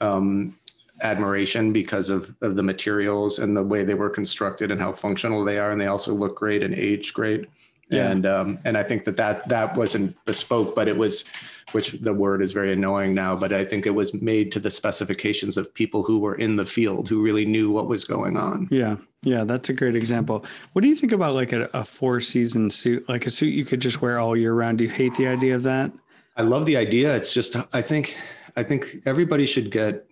[0.00, 0.54] um,
[1.02, 5.44] admiration because of, of the materials and the way they were constructed and how functional
[5.44, 5.70] they are.
[5.70, 7.46] And they also look great and age great.
[7.88, 8.10] Yeah.
[8.10, 11.24] And, um, and I think that, that that wasn't bespoke, but it was,
[11.72, 14.70] which the word is very annoying now, but I think it was made to the
[14.70, 18.68] specifications of people who were in the field who really knew what was going on.
[18.72, 20.44] Yeah, yeah, that's a great example.
[20.72, 23.64] What do you think about like a, a four season suit, like a suit you
[23.64, 24.78] could just wear all year round?
[24.78, 25.92] Do you hate the idea of that?
[26.36, 27.14] I love the idea.
[27.14, 28.16] It's just I think
[28.56, 30.06] I think everybody should get.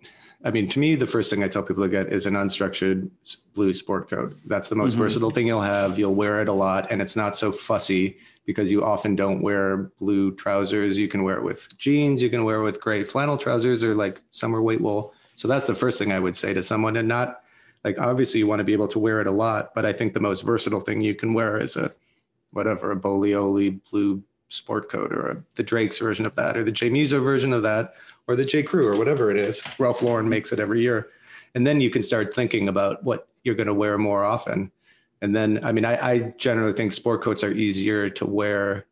[0.45, 3.09] I mean, to me, the first thing I tell people to get is an unstructured
[3.55, 4.37] blue sport coat.
[4.45, 4.99] That's the most Mhm.
[4.99, 5.97] versatile thing you'll have.
[5.97, 9.89] You'll wear it a lot, and it's not so fussy because you often don't wear
[9.99, 10.99] blue trousers.
[10.99, 12.21] You can wear it with jeans.
[12.21, 15.13] You can wear it with gray flannel trousers or like summer weight wool.
[15.35, 17.41] So that's the first thing I would say to someone, and not
[17.83, 20.13] like obviously you want to be able to wear it a lot, but I think
[20.13, 21.91] the most versatile thing you can wear is a
[22.51, 26.71] whatever a Boglioli blue sport coat or a, the Drake's version of that or the
[26.71, 27.95] J Mueser version of that
[28.27, 29.61] or the J Crew or whatever it is.
[29.79, 31.09] Ralph Lauren makes it every year.
[31.53, 34.71] And then you can start thinking about what you're going to wear more often.
[35.21, 38.85] And then, I mean, I, I generally think sport coats are easier to wear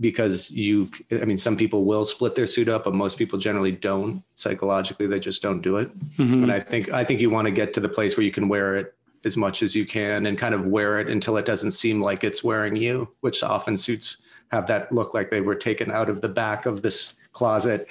[0.00, 3.72] because you, I mean, some people will split their suit up, but most people generally
[3.72, 4.22] don't.
[4.34, 5.96] Psychologically, they just don't do it.
[6.16, 6.42] Mhm.
[6.42, 8.48] And I think I think you want to get to the place where you can
[8.48, 11.70] wear it as much as you can and kind of wear it until it doesn't
[11.70, 14.18] seem like it's wearing you, which often suits
[14.50, 17.88] have that look like they were taken out of the back of this closet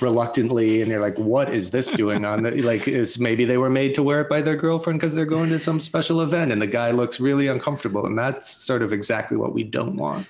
[0.00, 3.70] reluctantly and they're like what is this doing on the like is maybe they were
[3.70, 6.60] made to wear it by their girlfriend because they're going to some special event and
[6.60, 10.26] the guy looks really uncomfortable and that's sort of exactly what we don't want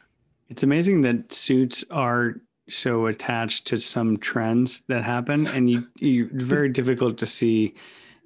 [0.48, 2.36] It's amazing that suits are
[2.68, 7.74] so attached to some trends that happen, and you you very difficult to see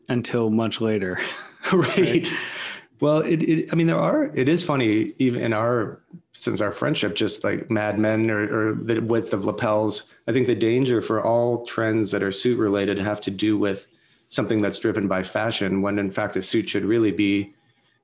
[0.08, 1.18] until much later.
[1.72, 2.30] right.
[3.00, 6.00] Well, it, it, I mean, there are, it is funny, even in our,
[6.32, 10.46] since our friendship, just like Mad Men or, or the width of lapels, I think
[10.46, 13.86] the danger for all trends that are suit related have to do with
[14.28, 17.54] something that's driven by fashion, when in fact a suit should really be,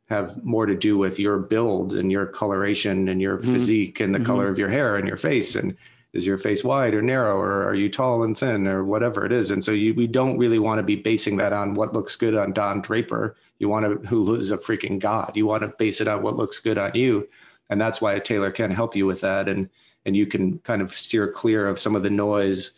[0.09, 3.53] have more to do with your build and your coloration and your Mhm.
[3.53, 4.25] physique and the Mhm.
[4.27, 5.55] color of your hair and your face.
[5.55, 5.77] And
[6.17, 9.33] is your face wide or narrow or are you tall and thin or whatever it
[9.33, 9.51] is?
[9.51, 12.35] And so you, we don't really want to be basing that on what looks good
[12.35, 13.37] on don draper.
[13.59, 15.33] You want to who is a freaking god.
[15.35, 17.29] You want to base it on what looks good on you.
[17.69, 19.49] And that's why a tailor can help you with that.
[19.49, 19.69] And
[20.05, 22.73] and you can kind of steer clear of some of the noise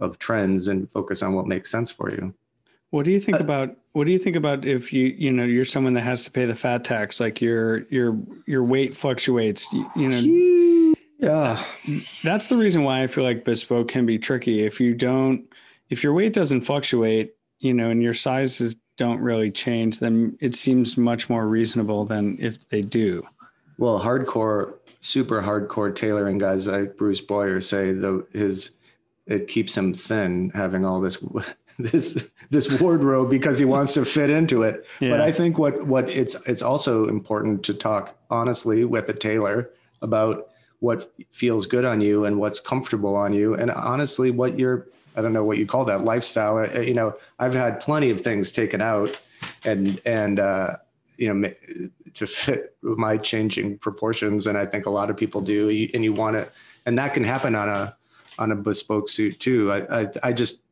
[0.00, 2.34] of trends and focus on what makes sense for you.
[2.90, 5.44] What do you think Uh, about what do you think about if you you know
[5.44, 9.72] you're someone that has to pay the fat tax like your your your weight fluctuates
[9.72, 10.18] you, you know
[11.20, 11.62] Yeah.
[12.24, 14.64] That's the reason why I feel like bespoke can be tricky.
[14.64, 15.44] If you don't,
[15.90, 20.54] if your weight doesn't fluctuate, you know, and your sizes don't really change, then it
[20.54, 23.22] seems much more reasonable than if they do.
[23.78, 28.70] Well, hardcore, super hardcore tailoring guys like Bruce Boyer say the his
[29.26, 31.18] it keeps him thin having all this
[31.78, 34.86] this this wardrobe because he wants to fit into it.
[35.00, 35.10] Yeah.
[35.10, 39.70] But I think what what it's it's also important to talk honestly with a tailor
[40.02, 40.50] about
[40.80, 43.54] what feels good on you and what's comfortable on you.
[43.54, 47.12] And honestly what your i don't know what you call that lifestyle uh, you know
[47.40, 49.20] i've had plenty of things taken out
[49.64, 50.76] and and uh,
[51.16, 51.50] you know
[52.14, 54.46] to fit my changing proportions.
[54.46, 55.88] And i think a lot of people do.
[55.94, 56.48] And you want to
[56.86, 57.96] and that can happen on a
[58.38, 59.72] on a bespoke suit too.
[59.72, 60.62] I i, I just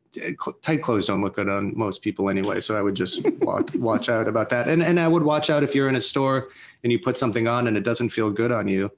[0.63, 2.59] tight clothes don't look good on most people anyway.
[2.61, 4.67] So i would just watch, watch out about that.
[4.67, 6.49] And and i would watch out if you're in a store
[6.83, 8.89] and you put something on and it doesn't feel good on you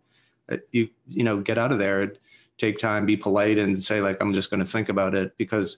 [0.51, 2.13] Uh, you you know get out of there
[2.57, 5.77] take time be polite and say like i'm just going to think about it because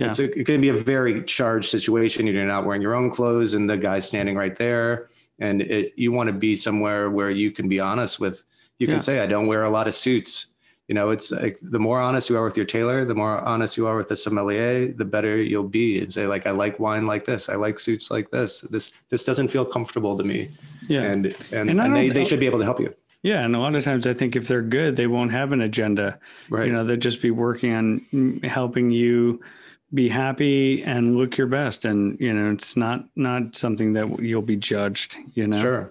[0.00, 0.06] yeah.
[0.06, 3.54] it's a, it can be a very charged situation you're not wearing your own clothes
[3.54, 5.08] and the guy's standing right there.
[5.38, 8.44] And it, you want to be somewhere where you can be honest with
[8.78, 9.00] you can yeah.
[9.00, 10.46] say i don't wear a lot of suits.
[10.88, 13.76] You know it's like the more honest you are with your tailor the more honest
[13.76, 17.06] you are with the sommelier the better you'll be and say like i like wine
[17.06, 17.48] like this.
[17.48, 18.62] I like suits like this.
[18.62, 20.48] This this doesn't feel comfortable to me.
[20.88, 21.02] Yeah.
[21.02, 22.92] And and, and, and they, they should be able to help you
[23.22, 25.60] yeah, and a lot of times I think if they're good, they won't have an
[25.60, 26.18] agenda.
[26.48, 26.66] Right.
[26.66, 29.40] You know, they'll just be working on mm, helping you
[29.92, 31.84] be happy and look your best.
[31.84, 35.16] And you know, it's not not something that you'll be judged.
[35.34, 35.90] You know, sure.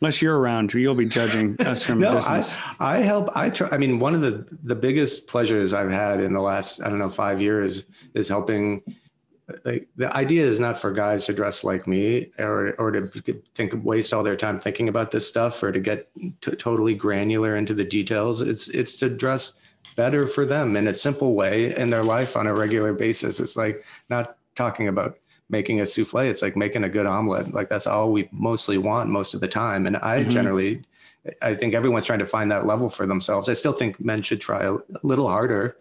[0.00, 2.56] Unless you're around, you'll be judging us from no, a distance.
[2.78, 3.34] I, I help.
[3.34, 3.68] I try.
[3.70, 6.98] I mean, one of the the biggest pleasures I've had in the last I don't
[6.98, 8.82] know five years is helping
[9.64, 13.08] like the idea is not for guys to dress like me or or to
[13.54, 16.08] think waste all their time thinking about this stuff or to get
[16.40, 18.40] t- totally granular into the details.
[18.40, 19.54] It's it's to dress
[19.96, 23.38] better for them in a simple way in their life on a regular basis.
[23.38, 25.18] It's like not talking about
[25.50, 26.20] making a souffle.
[26.20, 27.52] It's like making a good omelet.
[27.52, 29.86] Like that's all we mostly want most of the time.
[29.86, 30.30] And i mm-hmm.
[30.30, 30.82] generally
[31.40, 33.50] i think everyone's trying to find that level for themselves.
[33.50, 35.76] I still think men should try a little harder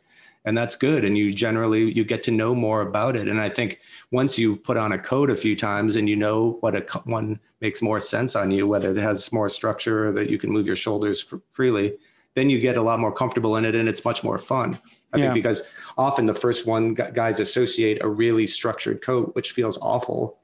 [0.45, 1.05] and that's good.
[1.05, 3.27] And you generally you get to know more about it.
[3.27, 3.79] And i think
[4.11, 7.39] once you've put on a coat a few times and you know what a one
[7.61, 10.67] makes more sense on you whether it has more structure or that you can move
[10.67, 11.97] your shoulders freely
[12.35, 14.79] then you get a lot more comfortable in it and it's much more fun.
[15.13, 15.25] I yeah.
[15.25, 15.61] think because
[15.97, 20.39] often the first one guys associate a really structured coat which feels awful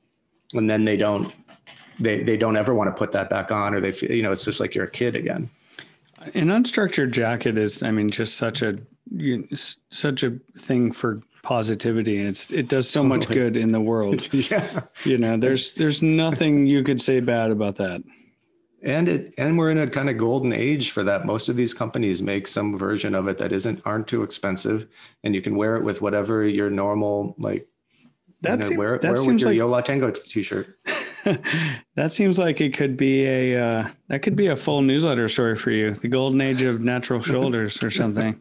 [0.53, 1.33] and then they don't
[1.99, 4.31] they they don't ever want to put that back on or they feel you know
[4.31, 5.49] it's just like you're a kid again.
[6.33, 8.77] An unstructured jacket is i mean just such a
[9.19, 9.47] you,
[9.89, 14.27] such a thing for positivity and it's it does so much good in the world.
[14.49, 14.81] Yeah.
[15.03, 18.01] You know there's there's nothing you could say bad about that.
[18.81, 21.25] And it and we're in a kind of golden age for that.
[21.25, 24.87] Most of these companies make some version of it that isn't aren't too expensive
[25.23, 27.67] and you can wear it with whatever your normal like
[28.41, 30.77] that's you know, wear, wear with your like, Yo La Tengo t-shirt.
[31.95, 35.57] That seems like it could be a uh, that could be a full newsletter story
[35.57, 35.93] for you.
[35.93, 38.39] The golden age of natural shoulders or something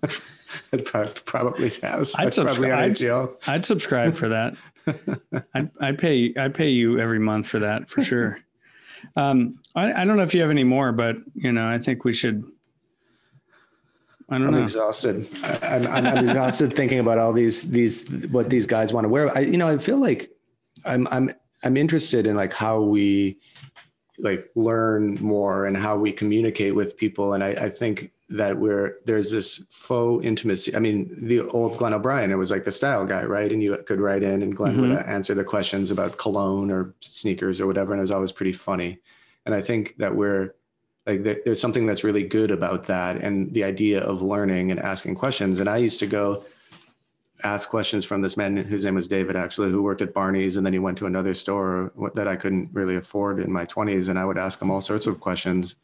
[0.73, 2.15] it probably has.
[2.19, 3.03] I'd, subscribe, I'd,
[3.47, 4.55] I'd, subscribe for that.
[5.55, 6.35] I'd, I'd, pay.
[6.37, 8.39] I'd pay you every month for that for sure.
[9.17, 12.05] Um, I, I don't know if you have any more, but you know, I think
[12.05, 12.45] we should.
[14.31, 14.63] I don't I'm know.
[14.63, 15.29] exhausted.
[15.43, 19.09] I, am I'm, I'm exhausted thinking about all these these what these guys want to
[19.09, 19.37] wear.
[19.37, 20.31] I you know I feel like
[20.85, 21.31] I'm I'm
[21.65, 23.39] I'm interested in like how we
[24.21, 27.35] like learn more and how we communicate with people.
[27.35, 30.75] And I, I, think that we're there's this faux intimacy.
[30.75, 33.51] I mean, the old Glenn O'Brien, it was like the style guy, right?
[33.53, 34.91] And you could write in and Glenn mm-hmm.
[34.91, 37.93] would answer the questions about cologne or sneakers or whatever.
[37.93, 38.99] And it was always pretty funny.
[39.47, 40.55] And I think that we're
[41.07, 45.15] like there's something that's really good about that and the idea of learning and asking
[45.15, 45.59] questions.
[45.59, 46.45] And I used to go
[47.45, 50.67] ask questions from this man whose name was David, actually, who worked at Barney's, and
[50.67, 54.19] then he went to another store that I couldn't really afford in my 20s, and
[54.19, 55.77] I would ask him all sorts of questions,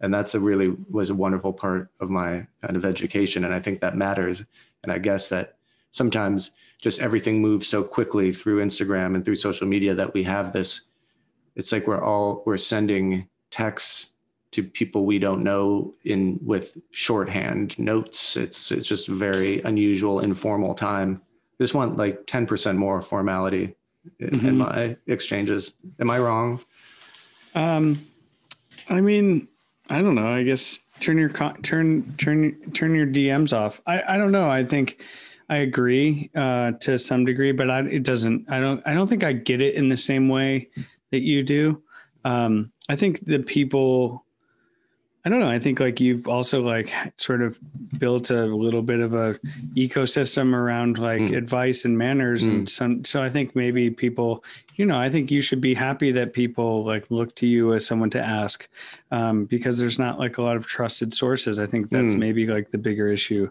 [0.00, 3.58] and that's a really was a wonderful part of my kind of education, and I
[3.58, 4.44] think that matters,
[4.82, 5.56] and I guess that
[5.90, 6.50] sometimes
[6.80, 10.82] just everything moves so quickly through Instagram and through social media that we have this.
[11.56, 14.12] It's like we're all we're sending texts
[14.52, 18.36] to people we don't know in with shorthand notes.
[18.36, 21.22] It's it's just very unusual, informal time.
[21.58, 23.74] This one like 10% more formality
[24.20, 24.46] in, mm-hmm.
[24.46, 25.72] in my exchanges.
[25.98, 26.60] Am I wrong?
[27.54, 28.06] Um,
[28.88, 29.48] I mean,
[29.90, 30.28] I don't know.
[30.28, 31.30] I guess turn your
[31.62, 33.80] turn turn turn your DMs off.
[33.86, 34.48] I I don't know.
[34.48, 35.02] I think
[35.48, 38.50] I agree uh, to some degree, but I, it doesn't.
[38.50, 38.82] I don't.
[38.86, 40.68] I don't think I get it in the same way
[41.10, 41.82] that you do.
[42.24, 44.24] Um, I think the people
[45.28, 45.50] I don't know.
[45.50, 47.58] I think like you've also like sort of
[47.98, 49.34] built a little bit of a
[49.76, 51.36] ecosystem around like mm.
[51.36, 52.48] advice and manners, mm.
[52.48, 54.42] and so so I think maybe people,
[54.76, 57.84] you know, I think you should be happy that people like look to you as
[57.84, 58.70] someone to ask,
[59.10, 61.58] um, because there's not like a lot of trusted sources.
[61.58, 62.20] I think that's mm.
[62.20, 63.50] maybe like the bigger issue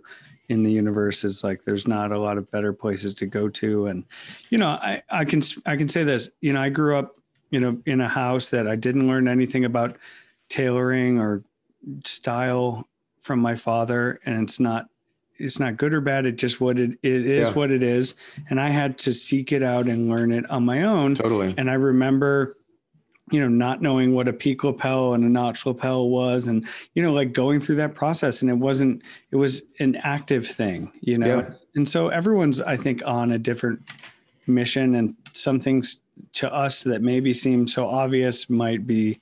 [0.50, 3.86] in the universe is like there's not a lot of better places to go to,
[3.86, 4.04] and
[4.50, 7.18] you know, I I can I can say this, you know, I grew up,
[7.52, 9.96] you know, in a house that I didn't learn anything about
[10.50, 11.44] tailoring or
[12.06, 12.88] style
[13.22, 14.88] from my father and it's not
[15.40, 16.26] it's not good or bad.
[16.26, 17.54] It just what it, it is yeah.
[17.54, 18.16] what it is.
[18.50, 21.16] And i had to seek it out and learn it on my own.
[21.16, 21.54] Totally.
[21.58, 22.58] And i remember
[23.30, 27.04] you know not knowing what a peak lapel and a notch lapel was and you
[27.04, 28.42] know like going through that process.
[28.42, 31.40] And it wasn't it was an active thing you know?
[31.40, 31.50] Yeah.
[31.76, 33.82] and so everyone's i think on a different
[34.48, 34.96] mission.
[34.96, 36.02] And some things
[36.34, 39.20] to us that maybe seem so obvious might be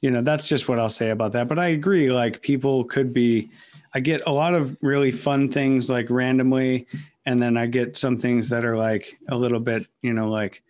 [0.00, 1.48] you know, that's just what I'll say about that.
[1.48, 3.50] But I agree, like people could be,
[3.94, 6.86] I get a lot of really fun things like randomly,
[7.24, 10.62] and then I get some things that are like a little bit, you know, like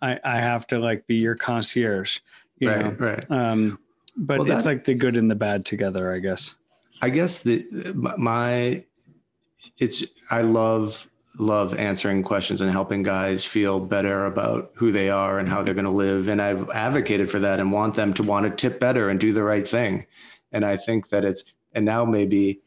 [0.00, 2.18] I, I have to like be your concierge,
[2.58, 3.06] you right, know?
[3.06, 3.30] right.
[3.30, 3.78] Um,
[4.16, 6.54] but well, it's like the good and the bad together, I guess.
[7.00, 7.64] I guess the
[8.18, 8.84] my
[9.78, 11.08] it's I love
[11.38, 15.74] love answering questions and helping guys feel better about who they are and how they're
[15.74, 16.28] going to live.
[16.28, 19.32] And I've advocated for that and want them to want to tip better and do
[19.32, 20.06] the right thing.
[20.52, 22.60] And I think that it's, and now maybe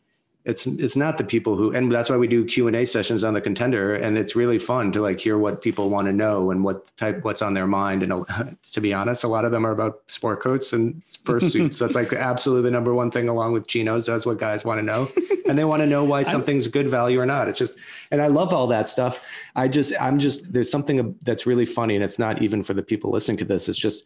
[0.46, 3.42] it's it's not the people who and that's why we do q&a sessions on the
[3.42, 3.96] contender.
[3.96, 7.24] And it's really fun to like hear what people want to know and what type
[7.24, 8.04] what's on their mind.
[8.04, 8.26] And
[8.72, 12.14] to be honest a lot of them are about sport coats and fursuits that's like
[12.14, 14.06] absolutely the number one thing along with chinos.
[14.06, 15.12] That's what guys want to know.
[15.48, 17.48] And they want to know why something's good value or not.
[17.48, 17.76] It's just
[18.10, 19.22] and i love all that stuff.
[19.56, 22.82] I just i'm just there's something that's really funny and it's not even for the
[22.82, 23.70] people listening to this.
[23.70, 24.06] It's just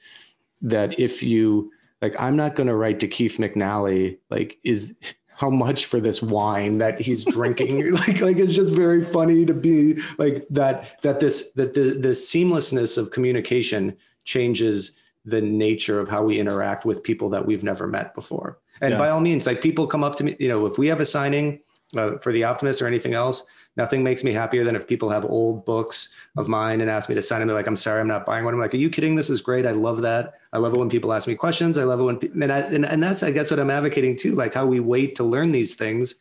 [0.62, 1.72] that if you
[2.02, 5.00] like i'm not going to write to keith mcnally like is
[5.40, 9.54] how much for this wine that he's drinking like like it's just very funny to
[9.54, 16.10] be like that that this that the the seamlessness of communication changes the nature of
[16.10, 18.98] how we interact with people that we've never met before and yeah.
[18.98, 21.06] by all means like people come up to me you know if we have a
[21.06, 21.58] signing
[21.96, 23.46] uh, for the optimist or anything else
[23.78, 27.15] nothing makes me happier than if people have old books of mine and ask me
[27.15, 27.47] to sign them.
[27.47, 28.53] They're like, I'm sorry, I'm not buying one.
[28.53, 29.15] I'm like, are you kidding?
[29.15, 29.65] This is great.
[29.65, 30.34] I love that.
[30.51, 31.78] I love it when people ask me questions.
[31.78, 34.36] I love it when, and, I, and, and that's, I guess what I'm advocating too,
[34.36, 36.15] like how we wait to learn these things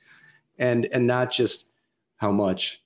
[0.58, 1.66] and, and not just
[2.18, 2.82] how much,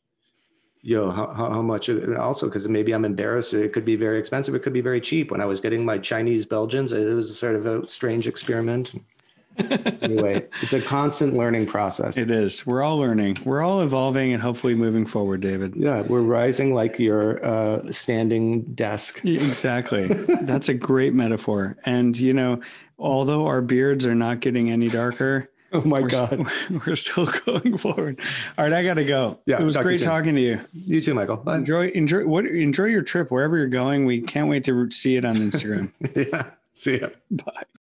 [0.81, 3.55] you know, how, how much also, cause maybe I'm embarrassed.
[3.55, 4.55] It could be very expensive.
[4.55, 5.31] It could be very cheap.
[5.31, 8.93] When I was getting my Chinese Belgians, it was sort of a strange experiment
[9.59, 12.17] anyway, it's a constant learning process.
[12.17, 12.67] It is.
[12.67, 13.39] We're all learning.
[13.45, 15.75] We're all evolving and hopefully moving forward, David.
[15.77, 19.25] Yeah, we're rising like your uh, standing desk.
[19.25, 20.09] Exactly.
[20.43, 21.77] That's a great metaphor.
[21.85, 22.61] And, you know,
[22.99, 26.29] although our beards are not getting any darker, Oh my we're God.
[26.29, 28.21] St- we're still going forward.
[28.59, 29.39] All right, I got to go.
[29.47, 30.61] Yeah, it was great to talking to you.
[30.75, 31.37] You too, Michael.
[31.37, 31.57] Bye.
[31.57, 34.05] Enjoy, enjoy, what, enjoy your trip wherever you're going.
[34.05, 35.91] We can't wait to see it on Instagram.
[36.31, 36.51] yeah.
[36.75, 37.09] See ya.
[37.31, 37.63] Bye.